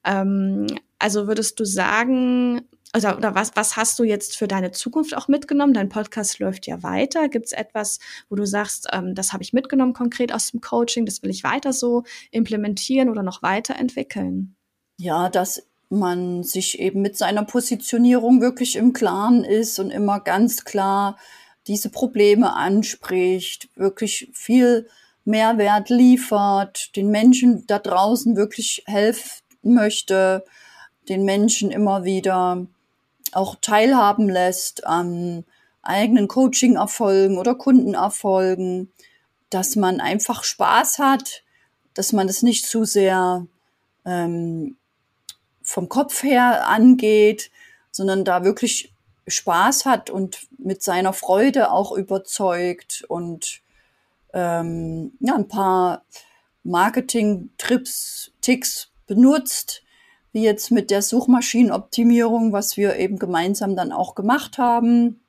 Ähm, 0.06 0.68
also 1.00 1.28
würdest 1.28 1.60
du 1.60 1.66
sagen, 1.66 2.62
oder, 2.96 3.18
oder 3.18 3.36
was, 3.36 3.52
was 3.56 3.76
hast 3.76 4.00
du 4.00 4.04
jetzt 4.04 4.38
für 4.38 4.48
deine 4.48 4.72
Zukunft 4.72 5.16
auch 5.16 5.28
mitgenommen? 5.28 5.74
Dein 5.74 5.90
Podcast 5.90 6.40
läuft 6.40 6.68
ja 6.68 6.82
weiter. 6.84 7.30
Gibt 7.30 7.48
es 7.48 7.52
etwas, 7.52 8.00
wo 8.30 8.36
du 8.36 8.46
sagst, 8.46 8.88
ähm, 8.92 9.16
das 9.16 9.32
habe 9.32 9.44
ich 9.44 9.54
mitgenommen 9.54 9.94
konkret 9.94 10.34
aus 10.34 10.52
dem 10.52 10.62
Coaching, 10.62 11.06
das 11.06 11.22
will 11.22 11.30
ich 11.30 11.44
weiter 11.44 11.72
so 11.72 12.04
implementieren 12.32 13.10
oder 13.10 13.24
noch 13.24 13.42
weiterentwickeln? 13.42 14.56
Ja, 14.98 15.30
dass 15.30 15.66
man 15.90 16.44
sich 16.44 16.80
eben 16.80 17.02
mit 17.02 17.18
seiner 17.18 17.44
Positionierung 17.44 18.42
wirklich 18.42 18.76
im 18.76 18.94
Klaren 18.94 19.44
ist 19.44 19.80
und 19.80 19.92
immer 19.92 20.20
ganz 20.20 20.64
klar 20.64 21.18
diese 21.68 21.90
Probleme 21.90 22.56
anspricht, 22.56 23.70
wirklich 23.76 24.30
viel 24.34 24.88
Mehrwert 25.26 25.90
liefert, 25.90 26.96
den 26.96 27.10
Menschen 27.10 27.66
da 27.68 27.80
draußen 27.80 28.36
wirklich 28.36 28.84
helfen 28.86 29.42
möchte, 29.62 30.44
den 31.10 31.26
Menschen 31.26 31.72
immer 31.72 32.04
wieder 32.04 32.66
auch 33.32 33.56
teilhaben 33.62 34.30
lässt 34.30 34.86
an 34.86 35.46
eigenen 35.82 36.28
Coaching-Erfolgen 36.28 37.38
oder 37.38 37.56
Kundenerfolgen, 37.56 38.92
dass 39.50 39.76
man 39.76 40.00
einfach 40.00 40.44
Spaß 40.44 41.00
hat, 41.00 41.44
dass 41.94 42.14
man 42.14 42.30
es 42.30 42.44
nicht 42.44 42.66
zu 42.66 42.86
sehr 42.86 43.48
ähm, 44.06 44.78
vom 45.62 45.90
Kopf 45.90 46.24
her 46.24 46.68
angeht, 46.68 47.52
sondern 47.92 48.26
da 48.26 48.44
wirklich 48.44 48.94
Spaß 49.28 49.86
hat 49.86 50.10
und 50.10 50.48
mit 50.58 50.84
seiner 50.84 51.14
Freude 51.14 51.72
auch 51.72 51.92
überzeugt 51.92 53.04
und 53.08 53.62
ähm, 54.34 55.14
ja, 55.20 55.36
ein 55.36 55.48
paar 55.48 56.04
Marketing-Trips, 56.64 58.32
Ticks 58.42 58.92
benutzt, 59.08 59.84
wie 60.32 60.44
jetzt 60.44 60.72
mit 60.72 60.92
der 60.92 61.02
Suchmaschinenoptimierung, 61.02 62.52
was 62.54 62.78
wir 62.78 62.96
eben 62.98 63.20
gemeinsam 63.20 63.76
dann 63.76 63.92
auch 63.92 64.16
gemacht 64.16 64.58
haben. 64.58 65.22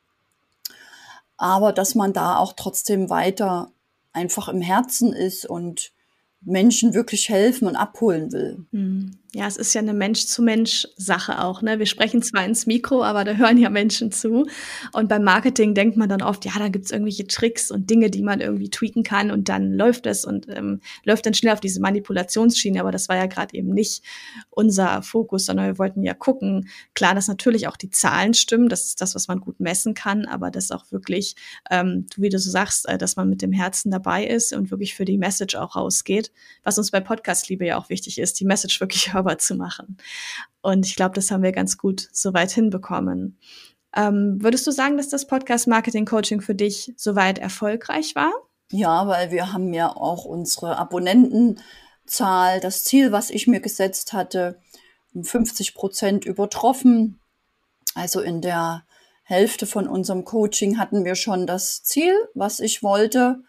Aber 1.36 1.72
dass 1.72 1.94
man 1.94 2.12
da 2.12 2.36
auch 2.36 2.52
trotzdem 2.54 3.08
weiter 3.08 3.70
einfach 4.12 4.48
im 4.48 4.60
Herzen 4.60 5.12
ist 5.12 5.46
und 5.46 5.92
Menschen 6.42 6.94
wirklich 6.94 7.28
helfen 7.28 7.68
und 7.68 7.76
abholen 7.76 8.32
will. 8.32 8.66
Hm. 8.72 9.19
Ja, 9.32 9.46
es 9.46 9.56
ist 9.56 9.74
ja 9.74 9.80
eine 9.80 9.94
Mensch-zu-Mensch-Sache 9.94 11.40
auch. 11.44 11.62
Ne? 11.62 11.78
Wir 11.78 11.86
sprechen 11.86 12.20
zwar 12.20 12.44
ins 12.44 12.66
Mikro, 12.66 13.04
aber 13.04 13.22
da 13.22 13.34
hören 13.34 13.58
ja 13.58 13.70
Menschen 13.70 14.10
zu. 14.10 14.48
Und 14.92 15.08
beim 15.08 15.22
Marketing 15.22 15.72
denkt 15.72 15.96
man 15.96 16.08
dann 16.08 16.20
oft, 16.20 16.44
ja, 16.44 16.52
da 16.58 16.66
gibt's 16.66 16.90
irgendwelche 16.90 17.28
Tricks 17.28 17.70
und 17.70 17.88
Dinge, 17.88 18.10
die 18.10 18.22
man 18.22 18.40
irgendwie 18.40 18.70
tweaken 18.70 19.04
kann 19.04 19.30
und 19.30 19.48
dann 19.48 19.72
läuft 19.72 20.06
es 20.06 20.24
und 20.24 20.48
ähm, 20.48 20.80
läuft 21.04 21.26
dann 21.26 21.34
schnell 21.34 21.52
auf 21.52 21.60
diese 21.60 21.80
Manipulationsschiene. 21.80 22.80
Aber 22.80 22.90
das 22.90 23.08
war 23.08 23.16
ja 23.16 23.26
gerade 23.26 23.56
eben 23.56 23.68
nicht 23.68 24.02
unser 24.50 25.00
Fokus, 25.02 25.46
sondern 25.46 25.66
wir 25.66 25.78
wollten 25.78 26.02
ja 26.02 26.14
gucken, 26.14 26.68
klar, 26.94 27.14
dass 27.14 27.28
natürlich 27.28 27.68
auch 27.68 27.76
die 27.76 27.90
Zahlen 27.90 28.34
stimmen, 28.34 28.68
das 28.68 28.86
ist 28.86 29.00
das, 29.00 29.14
was 29.14 29.28
man 29.28 29.38
gut 29.38 29.60
messen 29.60 29.94
kann, 29.94 30.26
aber 30.26 30.50
dass 30.50 30.72
auch 30.72 30.90
wirklich, 30.90 31.36
ähm, 31.70 32.06
wie 32.16 32.30
du 32.30 32.38
so 32.40 32.50
sagst, 32.50 32.88
äh, 32.88 32.98
dass 32.98 33.14
man 33.14 33.30
mit 33.30 33.42
dem 33.42 33.52
Herzen 33.52 33.92
dabei 33.92 34.26
ist 34.26 34.52
und 34.52 34.72
wirklich 34.72 34.96
für 34.96 35.04
die 35.04 35.18
Message 35.18 35.54
auch 35.54 35.76
rausgeht, 35.76 36.32
was 36.64 36.78
uns 36.78 36.90
bei 36.90 36.98
Podcast 36.98 37.48
Liebe 37.48 37.64
ja 37.64 37.78
auch 37.78 37.90
wichtig 37.90 38.18
ist, 38.18 38.40
die 38.40 38.44
Message 38.44 38.80
wirklich 38.80 39.14
hörbar 39.20 39.38
zu 39.38 39.54
machen. 39.54 39.98
Und 40.62 40.86
ich 40.86 40.96
glaube, 40.96 41.14
das 41.14 41.30
haben 41.30 41.42
wir 41.42 41.52
ganz 41.52 41.78
gut 41.78 42.08
soweit 42.12 42.50
hinbekommen. 42.50 43.38
Ähm, 43.94 44.38
würdest 44.40 44.66
du 44.66 44.70
sagen, 44.70 44.96
dass 44.96 45.08
das 45.08 45.26
Podcast 45.26 45.66
Marketing 45.66 46.06
Coaching 46.06 46.40
für 46.40 46.54
dich 46.54 46.92
soweit 46.96 47.38
erfolgreich 47.38 48.14
war? 48.14 48.32
Ja, 48.72 49.06
weil 49.08 49.30
wir 49.30 49.52
haben 49.52 49.72
ja 49.72 49.88
auch 49.94 50.24
unsere 50.24 50.76
Abonnentenzahl, 50.76 52.60
das 52.60 52.84
Ziel, 52.84 53.10
was 53.12 53.30
ich 53.30 53.46
mir 53.46 53.60
gesetzt 53.60 54.12
hatte, 54.12 54.60
um 55.12 55.24
50 55.24 55.74
Prozent 55.74 56.24
übertroffen. 56.24 57.18
Also 57.94 58.20
in 58.20 58.40
der 58.40 58.84
Hälfte 59.24 59.66
von 59.66 59.88
unserem 59.88 60.24
Coaching 60.24 60.78
hatten 60.78 61.04
wir 61.04 61.16
schon 61.16 61.46
das 61.46 61.82
Ziel, 61.82 62.14
was 62.34 62.60
ich 62.60 62.82
wollte, 62.82 63.42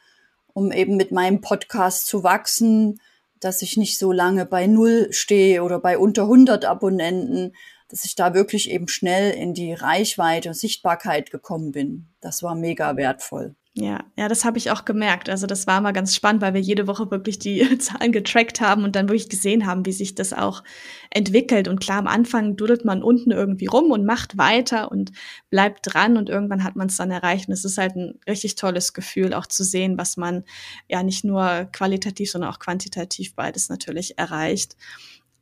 um 0.54 0.72
eben 0.72 0.98
mit 0.98 1.12
meinem 1.12 1.42
Podcast 1.42 2.08
zu 2.08 2.24
wachsen, 2.24 3.00
dass 3.42 3.62
ich 3.62 3.76
nicht 3.76 3.98
so 3.98 4.12
lange 4.12 4.46
bei 4.46 4.68
Null 4.68 5.08
stehe 5.12 5.64
oder 5.64 5.80
bei 5.80 5.98
unter 5.98 6.24
100 6.24 6.64
Abonnenten, 6.64 7.54
dass 7.90 8.06
ich 8.06 8.16
da 8.16 8.34
wirklich 8.34 8.72
eben 8.72 8.88
schnell 8.88 9.32
in 9.32 9.54
die 9.54 9.74
Reichweite 9.74 10.50
und 10.50 10.56
Sichtbarkeit 10.56 11.30
gekommen 11.30 11.72
bin. 11.72 12.08
Das 12.22 12.42
war 12.42 12.56
mega 12.56 12.96
wertvoll. 12.96 13.56
Ja, 13.74 14.04
ja, 14.18 14.28
das 14.28 14.44
habe 14.44 14.58
ich 14.58 14.70
auch 14.70 14.84
gemerkt. 14.84 15.30
Also 15.30 15.48
das 15.48 15.66
war 15.66 15.80
mal 15.80 15.94
ganz 15.94 16.14
spannend, 16.14 16.42
weil 16.42 16.54
wir 16.54 16.60
jede 16.60 16.88
Woche 16.88 17.10
wirklich 17.10 17.40
die 17.40 17.78
Zahlen 17.80 18.12
getrackt 18.12 18.60
haben 18.60 18.84
und 18.84 18.98
dann 18.98 19.08
wirklich 19.08 19.30
gesehen 19.30 19.66
haben, 19.66 19.86
wie 19.86 19.94
sich 19.94 20.14
das 20.14 20.34
auch 20.34 20.62
entwickelt. 21.10 21.70
Und 21.70 21.80
klar, 21.80 22.00
am 22.00 22.08
Anfang 22.08 22.58
dudelt 22.58 22.84
man 22.84 23.02
unten 23.02 23.32
irgendwie 23.32 23.68
rum 23.68 23.92
und 23.92 24.06
macht 24.06 24.38
weiter 24.38 24.92
und 24.92 25.14
bleibt 25.50 25.80
dran 25.84 26.18
und 26.18 26.28
irgendwann 26.30 26.66
hat 26.66 26.76
man 26.76 26.88
es 26.88 26.98
dann 26.98 27.12
erreicht. 27.12 27.48
Und 27.48 27.54
es 27.54 27.64
ist 27.64 27.78
halt 27.78 27.96
ein 27.96 28.20
richtig 28.28 28.56
tolles 28.56 28.92
Gefühl, 28.92 29.34
auch 29.34 29.48
zu 29.48 29.64
sehen, 29.64 29.98
was 29.98 30.18
man 30.18 30.44
ja 30.90 31.02
nicht 31.02 31.24
nur 31.24 31.70
qualitativ, 31.72 32.30
sondern 32.30 32.52
auch 32.52 32.60
quantitativ 32.60 33.36
beides 33.36 33.70
natürlich 33.70 34.18
erreicht. 34.18 34.76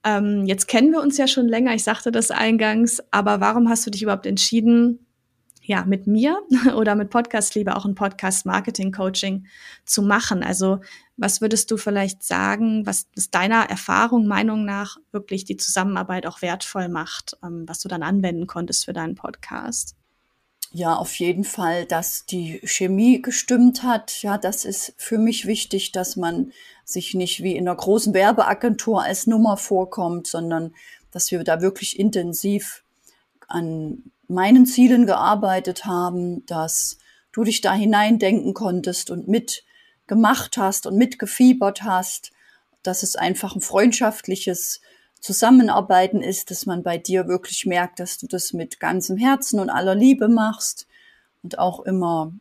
Ähm, 0.03 0.45
jetzt 0.45 0.67
kennen 0.67 0.91
wir 0.91 1.01
uns 1.01 1.17
ja 1.17 1.27
schon 1.27 1.47
länger, 1.47 1.73
ich 1.73 1.83
sagte 1.83 2.11
das 2.11 2.29
eingangs, 2.29 3.01
aber 3.09 3.41
warum 3.41 3.69
hast 3.69 3.87
du 3.87 3.91
dich 3.91 4.03
überhaupt 4.03 4.27
entschieden, 4.27 5.07
ja, 5.69 5.85
mit 5.85 6.07
mir 6.07 6.41
oder 6.75 6.95
mit 6.95 7.11
Podcast 7.11 7.53
lieber 7.53 7.77
auch 7.77 7.85
ein 7.85 7.93
Podcast 7.93 8.47
Marketing 8.47 8.91
Coaching 8.91 9.45
zu 9.85 10.01
machen. 10.01 10.41
Also 10.41 10.79
was 11.15 11.41
würdest 11.41 11.69
du 11.69 11.77
vielleicht 11.77 12.23
sagen, 12.23 12.87
was, 12.87 13.07
was 13.15 13.29
deiner 13.29 13.69
Erfahrung, 13.69 14.25
Meinung 14.25 14.65
nach 14.65 14.97
wirklich 15.11 15.45
die 15.45 15.57
Zusammenarbeit 15.57 16.25
auch 16.25 16.41
wertvoll 16.41 16.89
macht, 16.89 17.37
ähm, 17.43 17.69
was 17.69 17.81
du 17.81 17.87
dann 17.87 18.01
anwenden 18.01 18.47
konntest 18.47 18.85
für 18.85 18.93
deinen 18.93 19.13
Podcast? 19.13 19.95
Ja, 20.71 20.95
auf 20.95 21.13
jeden 21.19 21.43
Fall, 21.43 21.85
dass 21.85 22.25
die 22.25 22.59
Chemie 22.63 23.21
gestimmt 23.21 23.83
hat. 23.83 24.23
Ja, 24.23 24.39
das 24.39 24.65
ist 24.65 24.95
für 24.97 25.19
mich 25.19 25.45
wichtig, 25.45 25.91
dass 25.91 26.15
man 26.15 26.51
sich 26.83 27.13
nicht 27.13 27.43
wie 27.43 27.55
in 27.55 27.67
einer 27.67 27.77
großen 27.77 28.15
Werbeagentur 28.15 29.03
als 29.03 29.27
Nummer 29.27 29.55
vorkommt, 29.55 30.25
sondern 30.25 30.73
dass 31.11 31.29
wir 31.29 31.43
da 31.43 31.61
wirklich 31.61 31.99
intensiv 31.99 32.83
an 33.47 34.11
meinen 34.29 34.65
Zielen 34.65 35.05
gearbeitet 35.05 35.85
haben, 35.85 36.45
dass 36.45 36.97
du 37.31 37.43
dich 37.43 37.61
da 37.61 37.73
hineindenken 37.73 38.53
konntest 38.53 39.09
und 39.09 39.27
mitgemacht 39.27 40.57
hast 40.57 40.85
und 40.85 40.95
mitgefiebert 40.95 41.83
hast, 41.83 42.31
dass 42.83 43.03
es 43.03 43.15
einfach 43.15 43.55
ein 43.55 43.61
freundschaftliches 43.61 44.81
Zusammenarbeiten 45.19 46.21
ist, 46.21 46.51
dass 46.51 46.65
man 46.65 46.83
bei 46.83 46.97
dir 46.97 47.27
wirklich 47.27 47.65
merkt, 47.65 47.99
dass 47.99 48.17
du 48.17 48.27
das 48.27 48.53
mit 48.53 48.79
ganzem 48.79 49.17
Herzen 49.17 49.59
und 49.59 49.69
aller 49.69 49.95
Liebe 49.95 50.29
machst 50.29 50.87
und 51.43 51.59
auch 51.59 51.81
immer 51.81 52.31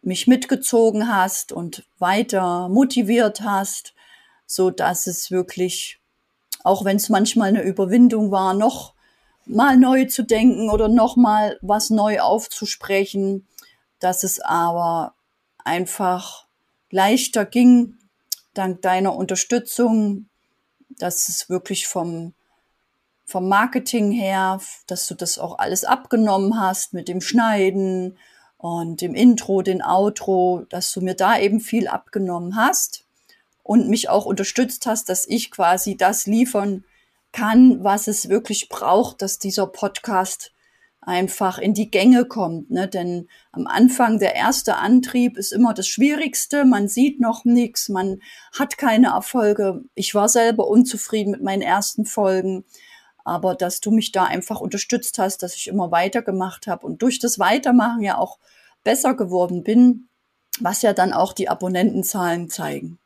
mich 0.00 0.26
mitgezogen 0.26 1.12
hast 1.12 1.52
und 1.52 1.84
weiter 1.98 2.68
motiviert 2.68 3.42
hast, 3.42 3.94
so 4.46 4.70
dass 4.70 5.06
es 5.06 5.30
wirklich, 5.30 5.98
auch 6.64 6.84
wenn 6.84 6.96
es 6.96 7.08
manchmal 7.08 7.48
eine 7.48 7.62
Überwindung 7.62 8.30
war, 8.30 8.54
noch 8.54 8.94
mal 9.48 9.76
neu 9.76 10.04
zu 10.04 10.22
denken 10.22 10.70
oder 10.70 10.88
noch 10.88 11.16
mal 11.16 11.58
was 11.62 11.90
neu 11.90 12.20
aufzusprechen, 12.20 13.46
dass 13.98 14.22
es 14.22 14.40
aber 14.40 15.14
einfach 15.64 16.46
leichter 16.90 17.44
ging, 17.44 17.98
dank 18.54 18.82
deiner 18.82 19.14
Unterstützung, 19.14 20.28
dass 20.88 21.28
es 21.28 21.48
wirklich 21.48 21.86
vom, 21.86 22.34
vom 23.24 23.48
Marketing 23.48 24.10
her, 24.12 24.60
dass 24.86 25.06
du 25.06 25.14
das 25.14 25.38
auch 25.38 25.58
alles 25.58 25.84
abgenommen 25.84 26.60
hast 26.60 26.94
mit 26.94 27.08
dem 27.08 27.20
Schneiden 27.20 28.16
und 28.56 29.00
dem 29.00 29.14
Intro, 29.14 29.62
den 29.62 29.82
Outro, 29.82 30.66
dass 30.70 30.92
du 30.92 31.00
mir 31.00 31.14
da 31.14 31.38
eben 31.38 31.60
viel 31.60 31.88
abgenommen 31.88 32.56
hast 32.56 33.04
und 33.62 33.88
mich 33.88 34.08
auch 34.08 34.24
unterstützt 34.24 34.86
hast, 34.86 35.08
dass 35.08 35.26
ich 35.28 35.50
quasi 35.50 35.96
das 35.96 36.26
liefern 36.26 36.84
kann, 37.38 37.84
was 37.84 38.08
es 38.08 38.28
wirklich 38.28 38.68
braucht, 38.68 39.22
dass 39.22 39.38
dieser 39.38 39.68
Podcast 39.68 40.52
einfach 41.00 41.58
in 41.58 41.72
die 41.72 41.88
Gänge 41.90 42.24
kommt. 42.24 42.70
Ne? 42.70 42.88
Denn 42.88 43.28
am 43.52 43.68
Anfang 43.68 44.18
der 44.18 44.34
erste 44.34 44.76
Antrieb 44.76 45.36
ist 45.36 45.52
immer 45.52 45.72
das 45.72 45.86
Schwierigste. 45.86 46.64
Man 46.64 46.88
sieht 46.88 47.20
noch 47.20 47.44
nichts, 47.44 47.88
man 47.88 48.20
hat 48.58 48.76
keine 48.76 49.08
Erfolge. 49.08 49.84
Ich 49.94 50.16
war 50.16 50.28
selber 50.28 50.66
unzufrieden 50.66 51.30
mit 51.30 51.42
meinen 51.42 51.62
ersten 51.62 52.04
Folgen. 52.06 52.64
Aber 53.24 53.54
dass 53.54 53.80
du 53.80 53.92
mich 53.92 54.10
da 54.10 54.24
einfach 54.24 54.60
unterstützt 54.60 55.18
hast, 55.20 55.44
dass 55.44 55.54
ich 55.54 55.68
immer 55.68 55.92
weitergemacht 55.92 56.66
habe 56.66 56.86
und 56.86 57.02
durch 57.02 57.20
das 57.20 57.38
Weitermachen 57.38 58.02
ja 58.02 58.18
auch 58.18 58.38
besser 58.82 59.14
geworden 59.14 59.62
bin, 59.62 60.08
was 60.58 60.82
ja 60.82 60.92
dann 60.92 61.12
auch 61.12 61.32
die 61.32 61.48
Abonnentenzahlen 61.48 62.50
zeigen. 62.50 62.98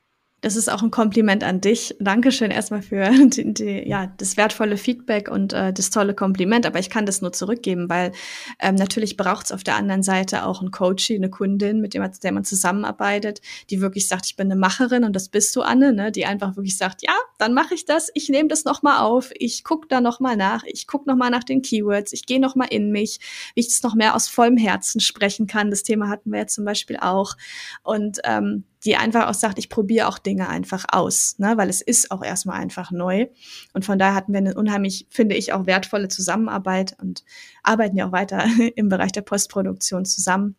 Das 0.43 0.57
ist 0.57 0.69
auch 0.69 0.83
ein 0.83 0.91
Kompliment 0.91 1.45
an 1.45 1.61
dich. 1.61 1.95
Dankeschön 2.01 2.51
erstmal 2.51 2.83
für 2.83 3.09
die, 3.29 3.55
die, 3.55 3.89
ja, 3.89 4.13
das 4.19 4.37
wertvolle 4.37 4.77
Feedback 4.77 5.31
und 5.31 5.53
äh, 5.53 5.73
das 5.73 5.91
tolle 5.91 6.15
Kompliment. 6.15 6.67
Aber 6.67 6.81
ich 6.81 6.91
kann 6.91 7.07
das 7.07 7.23
nur 7.23 7.33
zurückgeben, 7.33 7.89
weil 7.89 8.11
ähm, 8.59 8.75
natürlich 8.75 9.17
braucht 9.17 9.47
es 9.47 9.53
auf 9.53 9.63
der 9.63 9.77
anderen 9.77 10.03
Seite 10.03 10.45
auch 10.45 10.61
einen 10.61 10.73
Coach, 10.73 11.13
eine 11.13 11.31
Kundin, 11.31 11.81
mit 11.81 11.95
dem 11.95 12.03
der 12.03 12.33
man 12.33 12.45
zusammenarbeitet, 12.45 13.41
die 13.71 13.81
wirklich 13.81 14.09
sagt, 14.09 14.27
ich 14.27 14.35
bin 14.35 14.51
eine 14.51 14.59
Macherin 14.59 15.05
und 15.05 15.15
das 15.15 15.29
bist 15.29 15.55
du, 15.55 15.63
Anne, 15.63 15.93
ne? 15.93 16.11
die 16.11 16.27
einfach 16.27 16.57
wirklich 16.57 16.77
sagt, 16.77 17.03
ja, 17.03 17.15
dann 17.39 17.55
mache 17.55 17.75
ich 17.75 17.85
das, 17.85 18.11
ich 18.15 18.29
nehme 18.29 18.49
das 18.49 18.65
nochmal 18.65 18.99
auf, 18.99 19.31
ich 19.37 19.63
gucke 19.63 19.87
da 19.87 20.01
nochmal 20.01 20.37
nach, 20.37 20.65
ich 20.65 20.89
gucke 20.89 21.09
nochmal 21.09 21.31
nach 21.31 21.45
den 21.45 21.63
Keywords, 21.63 22.13
ich 22.13 22.27
gehe 22.27 22.41
nochmal 22.41 22.67
in 22.71 22.91
mich, 22.91 23.21
wie 23.55 23.61
ich 23.61 23.69
das 23.69 23.85
noch 23.85 23.95
mehr 23.95 24.17
aus 24.17 24.27
vollem 24.27 24.57
Herzen 24.57 25.01
sprechen 25.01 25.47
kann. 25.47 25.71
Das 25.71 25.85
Thema 25.85 26.09
hatten 26.09 26.33
wir 26.33 26.41
ja 26.41 26.47
zum 26.49 26.65
Beispiel 26.65 26.97
auch. 26.97 27.37
Und 27.85 28.19
ähm, 28.25 28.65
die 28.85 28.97
einfach 28.97 29.29
auch 29.29 29.35
sagt, 29.35 29.59
ich 29.59 29.69
probiere 29.69 30.09
auch 30.09 30.19
Dinge 30.19 30.49
einfach 30.49 30.85
aus, 30.91 31.39
ne? 31.39 31.57
weil 31.57 31.69
es 31.69 31.81
ist 31.81 32.11
auch 32.11 32.23
erstmal 32.23 32.61
einfach 32.61 32.91
neu. 32.91 33.29
Und 33.73 33.85
von 33.85 33.99
daher 33.99 34.15
hatten 34.15 34.33
wir 34.33 34.39
eine 34.39 34.55
unheimlich, 34.55 35.07
finde 35.11 35.37
ich, 35.37 35.53
auch 35.53 35.67
wertvolle 35.67 36.09
Zusammenarbeit 36.09 36.97
und 37.01 37.25
arbeiten 37.62 37.97
ja 37.97 38.09
auch 38.09 38.12
weiter 38.12 38.45
im 38.75 38.89
Bereich 38.89 39.12
der 39.12 39.23
Postproduktion 39.23 40.05
zusammen. 40.05 40.57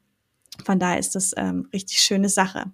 Von 0.64 0.80
daher 0.80 1.00
ist 1.00 1.16
das 1.16 1.34
ähm, 1.36 1.68
richtig 1.74 2.00
schöne 2.00 2.30
Sache. 2.30 2.72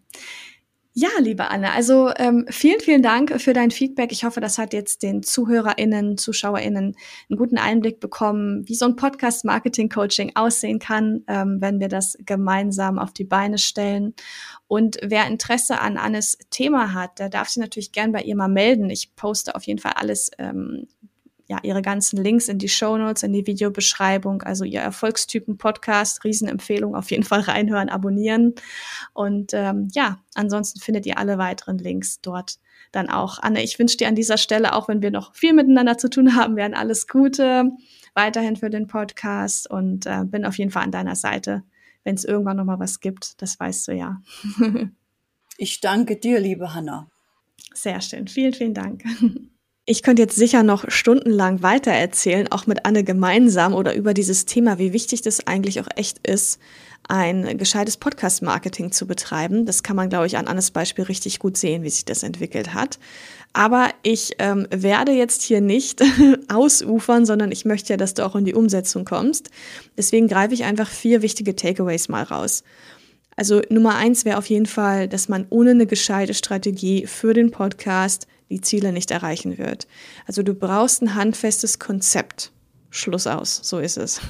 Ja, 0.93 1.09
liebe 1.19 1.49
Anne, 1.49 1.71
also 1.71 2.11
ähm, 2.17 2.45
vielen, 2.49 2.79
vielen 2.79 3.03
Dank 3.03 3.39
für 3.39 3.53
dein 3.53 3.69
Feedback. 3.69 4.11
Ich 4.11 4.23
hoffe, 4.23 4.41
das 4.41 4.57
hat 4.57 4.73
jetzt 4.73 5.03
den 5.03 5.21
ZuhörerInnen, 5.21 6.17
ZuschauerInnen 6.17 6.95
einen 7.29 7.37
guten 7.37 7.59
Einblick 7.59 7.99
bekommen, 7.99 8.67
wie 8.67 8.73
so 8.73 8.85
ein 8.85 8.95
Podcast-Marketing-Coaching 8.95 10.31
aussehen 10.35 10.79
kann, 10.79 11.23
ähm, 11.27 11.57
wenn 11.61 11.79
wir 11.79 11.89
das 11.89 12.17
gemeinsam 12.25 12.97
auf 12.97 13.13
die 13.13 13.23
Beine 13.23 13.59
stellen. 13.59 14.15
Und 14.67 14.97
wer 15.03 15.27
Interesse 15.27 15.79
an 15.79 15.97
Annes 15.97 16.37
Thema 16.49 16.91
hat, 16.93 17.19
der 17.19 17.29
darf 17.29 17.49
sich 17.49 17.61
natürlich 17.61 17.91
gern 17.91 18.11
bei 18.11 18.23
ihr 18.23 18.35
mal 18.35 18.49
melden. 18.49 18.89
Ich 18.89 19.15
poste 19.15 19.55
auf 19.55 19.63
jeden 19.63 19.79
Fall 19.79 19.93
alles 19.95 20.31
ähm, 20.39 20.87
ja, 21.49 21.57
ihre 21.63 21.81
ganzen 21.81 22.21
Links 22.21 22.47
in 22.47 22.59
die 22.59 22.69
Show 22.69 22.95
Notes, 22.95 23.23
in 23.23 23.33
die 23.33 23.47
Videobeschreibung, 23.47 24.43
also 24.43 24.65
ihr 24.65 24.81
Erfolgstypen-Podcast, 24.81 26.23
Riesenempfehlung, 26.23 26.95
auf 26.95 27.09
jeden 27.09 27.23
Fall 27.23 27.39
reinhören, 27.41 27.89
abonnieren. 27.89 28.53
Und 29.13 29.53
ähm, 29.55 29.87
ja, 29.93 30.19
ansonsten 30.35 30.79
findet 30.79 31.07
ihr 31.07 31.17
alle 31.17 31.39
weiteren 31.39 31.79
Links 31.79 32.21
dort 32.21 32.59
dann 32.91 33.09
auch. 33.09 33.39
Anne, 33.39 33.63
ich 33.63 33.79
wünsche 33.79 33.97
dir 33.97 34.07
an 34.07 34.15
dieser 34.15 34.37
Stelle, 34.37 34.75
auch 34.75 34.87
wenn 34.87 35.01
wir 35.01 35.09
noch 35.09 35.35
viel 35.35 35.53
miteinander 35.53 35.97
zu 35.97 36.07
tun 36.11 36.35
haben 36.35 36.55
werden, 36.55 36.75
alles 36.75 37.07
Gute 37.07 37.71
weiterhin 38.13 38.55
für 38.55 38.69
den 38.69 38.85
Podcast 38.85 39.69
und 39.69 40.05
äh, 40.05 40.25
bin 40.25 40.45
auf 40.45 40.57
jeden 40.59 40.69
Fall 40.69 40.83
an 40.83 40.91
deiner 40.91 41.15
Seite, 41.15 41.63
wenn 42.03 42.13
es 42.13 42.25
irgendwann 42.25 42.57
noch 42.57 42.65
mal 42.65 42.79
was 42.79 42.99
gibt. 42.99 43.41
Das 43.41 43.59
weißt 43.59 43.87
du 43.87 43.93
ja. 43.93 44.21
ich 45.57 45.81
danke 45.81 46.17
dir, 46.17 46.39
liebe 46.39 46.75
Hanna. 46.75 47.09
Sehr 47.73 48.01
schön. 48.01 48.27
Vielen, 48.27 48.53
vielen 48.53 48.75
Dank. 48.75 49.03
Ich 49.91 50.03
könnte 50.03 50.21
jetzt 50.21 50.35
sicher 50.35 50.61
noch 50.61 50.85
stundenlang 50.91 51.63
weiter 51.63 51.89
erzählen, 51.89 52.47
auch 52.51 52.67
mit 52.67 52.85
Anne 52.85 53.03
gemeinsam 53.03 53.73
oder 53.73 53.95
über 53.95 54.13
dieses 54.13 54.45
Thema, 54.45 54.77
wie 54.77 54.93
wichtig 54.93 55.23
das 55.23 55.47
eigentlich 55.47 55.81
auch 55.81 55.87
echt 55.95 56.27
ist, 56.27 56.59
ein 57.07 57.57
gescheites 57.57 57.97
Podcast-Marketing 57.97 58.91
zu 58.91 59.07
betreiben. 59.07 59.65
Das 59.65 59.81
kann 59.81 59.95
man, 59.95 60.09
glaube 60.09 60.27
ich, 60.27 60.37
an 60.37 60.45
Annes 60.45 60.69
Beispiel 60.69 61.05
richtig 61.05 61.39
gut 61.39 61.57
sehen, 61.57 61.81
wie 61.81 61.89
sich 61.89 62.05
das 62.05 62.21
entwickelt 62.21 62.75
hat. 62.75 62.99
Aber 63.51 63.89
ich 64.03 64.35
ähm, 64.37 64.67
werde 64.69 65.11
jetzt 65.11 65.41
hier 65.41 65.59
nicht 65.59 66.03
ausufern, 66.49 67.25
sondern 67.25 67.51
ich 67.51 67.65
möchte 67.65 67.93
ja, 67.93 67.97
dass 67.97 68.13
du 68.13 68.23
auch 68.27 68.35
in 68.35 68.45
die 68.45 68.53
Umsetzung 68.53 69.05
kommst. 69.05 69.49
Deswegen 69.97 70.27
greife 70.27 70.53
ich 70.53 70.65
einfach 70.65 70.87
vier 70.87 71.23
wichtige 71.23 71.55
Takeaways 71.55 72.09
mal 72.09 72.21
raus. 72.21 72.63
Also 73.35 73.63
Nummer 73.71 73.95
eins 73.95 74.23
wäre 74.23 74.37
auf 74.37 74.45
jeden 74.51 74.67
Fall, 74.67 75.07
dass 75.07 75.29
man 75.29 75.47
ohne 75.49 75.71
eine 75.71 75.87
gescheite 75.87 76.35
Strategie 76.35 77.07
für 77.07 77.33
den 77.33 77.49
Podcast 77.49 78.27
die 78.49 78.61
Ziele 78.61 78.91
nicht 78.91 79.11
erreichen 79.11 79.57
wird. 79.57 79.87
Also 80.25 80.43
du 80.43 80.53
brauchst 80.53 81.01
ein 81.01 81.15
handfestes 81.15 81.79
Konzept. 81.79 82.51
Schluss 82.89 83.27
aus, 83.27 83.59
so 83.63 83.79
ist 83.79 83.97
es. 83.97 84.21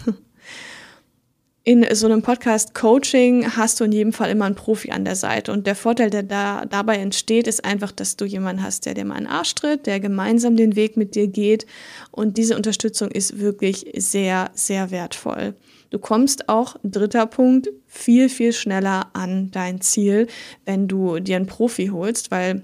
In 1.66 1.86
so 1.94 2.08
einem 2.08 2.24
Podcast-Coaching 2.24 3.56
hast 3.56 3.80
du 3.80 3.84
in 3.84 3.92
jedem 3.92 4.14
Fall 4.14 4.32
immer 4.32 4.46
einen 4.46 4.56
Profi 4.56 4.92
an 4.92 5.06
der 5.06 5.16
Seite. 5.16 5.52
Und 5.52 5.68
der 5.68 5.76
Vorteil, 5.76 6.10
der 6.10 6.24
da 6.24 6.66
dabei 6.66 6.96
entsteht, 6.96 7.48
ist 7.48 7.64
einfach, 7.64 7.92
dass 7.92 8.16
du 8.16 8.26
jemanden 8.26 8.64
hast, 8.64 8.88
der 8.88 8.96
dir 8.96 9.06
mal 9.06 9.16
einen 9.16 9.28
Arsch 9.28 9.54
tritt, 9.54 9.86
der 9.86 10.00
gemeinsam 10.00 10.56
den 10.56 10.76
Weg 10.76 10.98
mit 10.98 11.14
dir 11.14 11.28
geht. 11.28 11.68
Und 12.12 12.38
diese 12.38 12.56
Unterstützung 12.56 13.12
ist 13.12 13.40
wirklich 13.40 13.86
sehr, 13.98 14.50
sehr 14.54 14.90
wertvoll. 14.90 15.54
Du 15.92 16.00
kommst 16.00 16.50
auch, 16.50 16.76
dritter 16.84 17.28
Punkt, 17.28 17.70
viel, 17.86 18.30
viel 18.30 18.54
schneller 18.54 19.12
an 19.14 19.52
dein 19.52 19.82
Ziel, 19.82 20.28
wenn 20.66 20.88
du 20.88 21.20
dir 21.20 21.36
einen 21.36 21.46
Profi 21.46 21.88
holst, 21.88 22.32
weil 22.32 22.64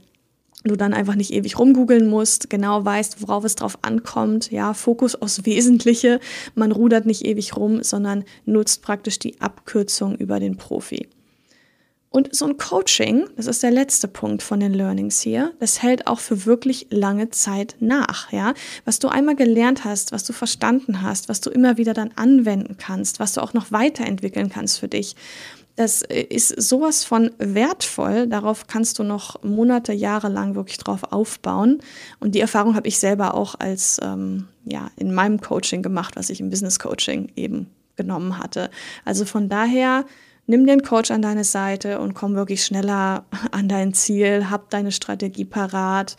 du 0.70 0.76
dann 0.76 0.94
einfach 0.94 1.16
nicht 1.16 1.32
ewig 1.32 1.58
rumgoogeln 1.58 2.08
musst, 2.08 2.50
genau 2.50 2.84
weißt, 2.84 3.22
worauf 3.22 3.44
es 3.44 3.56
drauf 3.56 3.78
ankommt, 3.82 4.52
ja, 4.52 4.74
Fokus 4.74 5.16
aufs 5.16 5.46
Wesentliche, 5.46 6.20
man 6.56 6.72
rudert 6.72 7.06
nicht 7.06 7.26
ewig 7.26 7.56
rum, 7.56 7.84
sondern 7.84 8.24
nutzt 8.46 8.82
praktisch 8.82 9.20
die 9.20 9.40
Abkürzung 9.42 10.16
über 10.16 10.40
den 10.40 10.58
Profi. 10.58 11.08
Und 12.16 12.34
so 12.34 12.46
ein 12.46 12.56
Coaching, 12.56 13.28
das 13.36 13.46
ist 13.46 13.62
der 13.62 13.72
letzte 13.72 14.08
Punkt 14.08 14.42
von 14.42 14.62
den 14.62 14.74
Learnings 14.74 15.20
hier, 15.20 15.52
das 15.60 15.84
hält 15.84 16.08
auch 16.08 16.20
für 16.20 16.46
wirklich 16.46 16.88
lange 16.90 17.30
Zeit 17.32 17.76
nach, 17.82 18.32
ja. 18.32 18.54
Was 18.86 19.00
du 19.00 19.10
einmal 19.10 19.36
gelernt 19.36 19.84
hast, 19.84 20.14
was 20.14 20.24
du 20.24 20.32
verstanden 20.32 21.02
hast, 21.02 21.28
was 21.28 21.42
du 21.42 21.50
immer 21.50 21.76
wieder 21.76 21.94
dann 21.94 22.12
anwenden 22.16 22.78
kannst, 22.78 23.20
was 23.20 23.34
du 23.34 23.42
auch 23.42 23.54
noch 23.54 23.74
weiterentwickeln 23.74 24.50
kannst 24.50 24.80
für 24.80 24.88
dich. 24.88 25.18
Das 25.76 26.04
äh, 26.04 26.22
ist 26.22 26.62
sowas 26.62 27.04
von 27.04 27.32
wertvoll. 27.38 28.28
Darauf 28.28 28.68
kannst 28.68 29.00
du 29.00 29.04
noch 29.04 29.44
Monate, 29.44 29.94
Jahre 29.94 30.30
lang 30.30 30.56
wirklich 30.56 30.78
drauf 30.78 31.12
aufbauen. 31.12 31.80
Und 32.20 32.36
die 32.36 32.40
Erfahrung 32.40 32.76
habe 32.76 32.88
ich 32.88 33.00
selber 33.00 33.34
auch 33.34 33.56
als 33.60 34.00
ähm, 34.02 34.48
ja 34.64 34.90
in 34.96 35.14
meinem 35.14 35.42
Coaching 35.42 35.82
gemacht, 35.82 36.16
was 36.16 36.30
ich 36.30 36.40
im 36.40 36.50
Business 36.50 36.80
Coaching 36.80 37.32
eben 37.36 37.68
genommen 37.96 38.40
hatte. 38.40 38.70
Also 39.04 39.26
von 39.26 39.50
daher 39.50 40.06
nimm 40.48 40.66
den 40.66 40.82
Coach 40.82 41.12
an 41.12 41.22
deine 41.22 41.44
Seite 41.44 42.00
und 42.00 42.14
komm 42.14 42.36
wirklich 42.36 42.64
schneller 42.64 43.26
an 43.52 43.68
dein 43.68 43.94
Ziel. 43.94 44.50
Hab 44.50 44.70
deine 44.70 44.92
Strategie 44.92 45.46
parat. 45.46 46.16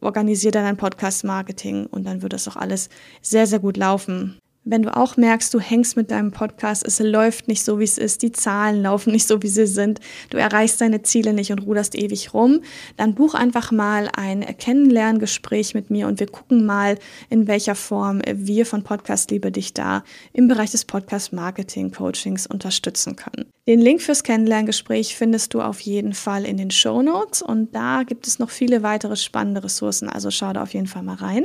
Organisier 0.00 0.50
dein 0.50 0.76
Podcast-Marketing 0.76 1.86
und 1.86 2.04
dann 2.04 2.20
wird 2.20 2.34
das 2.34 2.46
auch 2.46 2.56
alles 2.56 2.90
sehr, 3.22 3.46
sehr 3.46 3.58
gut 3.58 3.78
laufen. 3.78 4.38
Wenn 4.66 4.80
du 4.80 4.96
auch 4.96 5.18
merkst, 5.18 5.52
du 5.52 5.60
hängst 5.60 5.94
mit 5.94 6.10
deinem 6.10 6.32
Podcast, 6.32 6.86
es 6.86 6.98
läuft 6.98 7.48
nicht 7.48 7.62
so, 7.62 7.80
wie 7.80 7.84
es 7.84 7.98
ist, 7.98 8.22
die 8.22 8.32
Zahlen 8.32 8.80
laufen 8.80 9.12
nicht 9.12 9.26
so, 9.26 9.42
wie 9.42 9.48
sie 9.48 9.66
sind, 9.66 10.00
du 10.30 10.38
erreichst 10.38 10.80
deine 10.80 11.02
Ziele 11.02 11.34
nicht 11.34 11.52
und 11.52 11.58
ruderst 11.58 11.94
ewig 11.94 12.32
rum, 12.32 12.62
dann 12.96 13.14
buch 13.14 13.34
einfach 13.34 13.72
mal 13.72 14.08
ein 14.16 14.40
Kennenlerngespräch 14.40 15.74
mit 15.74 15.90
mir 15.90 16.06
und 16.06 16.18
wir 16.18 16.28
gucken 16.28 16.64
mal, 16.64 16.98
in 17.28 17.46
welcher 17.46 17.74
Form 17.74 18.22
wir 18.26 18.64
von 18.64 18.82
Podcast 18.84 19.30
Liebe 19.30 19.52
dich 19.52 19.74
da 19.74 20.02
im 20.32 20.48
Bereich 20.48 20.70
des 20.70 20.86
Podcast 20.86 21.34
Marketing 21.34 21.92
Coachings 21.92 22.46
unterstützen 22.46 23.16
können. 23.16 23.44
Den 23.68 23.82
Link 23.82 24.00
fürs 24.00 24.22
Kennenlerngespräch 24.22 25.14
findest 25.14 25.52
du 25.52 25.60
auf 25.60 25.80
jeden 25.80 26.14
Fall 26.14 26.46
in 26.46 26.56
den 26.56 26.70
Show 26.70 27.02
Notes 27.02 27.42
und 27.42 27.74
da 27.74 28.02
gibt 28.02 28.26
es 28.26 28.38
noch 28.38 28.48
viele 28.48 28.82
weitere 28.82 29.16
spannende 29.16 29.62
Ressourcen, 29.62 30.08
also 30.08 30.30
schau 30.30 30.54
da 30.54 30.62
auf 30.62 30.72
jeden 30.72 30.86
Fall 30.86 31.02
mal 31.02 31.16
rein. 31.16 31.44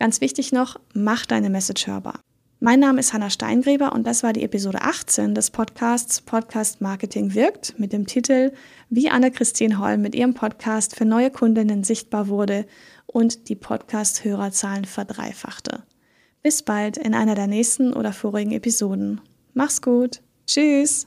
Ganz 0.00 0.20
wichtig 0.20 0.50
noch, 0.50 0.80
mach 0.94 1.26
deine 1.26 1.48
Message 1.48 1.86
hörbar. 1.86 2.18
Mein 2.62 2.80
Name 2.80 3.00
ist 3.00 3.14
Hanna 3.14 3.30
Steingräber 3.30 3.94
und 3.94 4.06
das 4.06 4.22
war 4.22 4.34
die 4.34 4.42
Episode 4.42 4.82
18 4.82 5.34
des 5.34 5.50
Podcasts 5.50 6.20
Podcast 6.20 6.82
Marketing 6.82 7.32
wirkt 7.32 7.78
mit 7.78 7.94
dem 7.94 8.06
Titel 8.06 8.52
Wie 8.90 9.08
Anne-Christine 9.08 9.78
Holl 9.78 9.96
mit 9.96 10.14
ihrem 10.14 10.34
Podcast 10.34 10.94
für 10.94 11.06
neue 11.06 11.30
Kundinnen 11.30 11.84
sichtbar 11.84 12.28
wurde 12.28 12.66
und 13.06 13.48
die 13.48 13.56
Podcast-Hörerzahlen 13.56 14.84
verdreifachte. 14.84 15.84
Bis 16.42 16.62
bald 16.62 16.98
in 16.98 17.14
einer 17.14 17.34
der 17.34 17.46
nächsten 17.46 17.94
oder 17.94 18.12
vorigen 18.12 18.52
Episoden. 18.52 19.22
Mach's 19.54 19.80
gut. 19.80 20.20
Tschüss. 20.46 21.06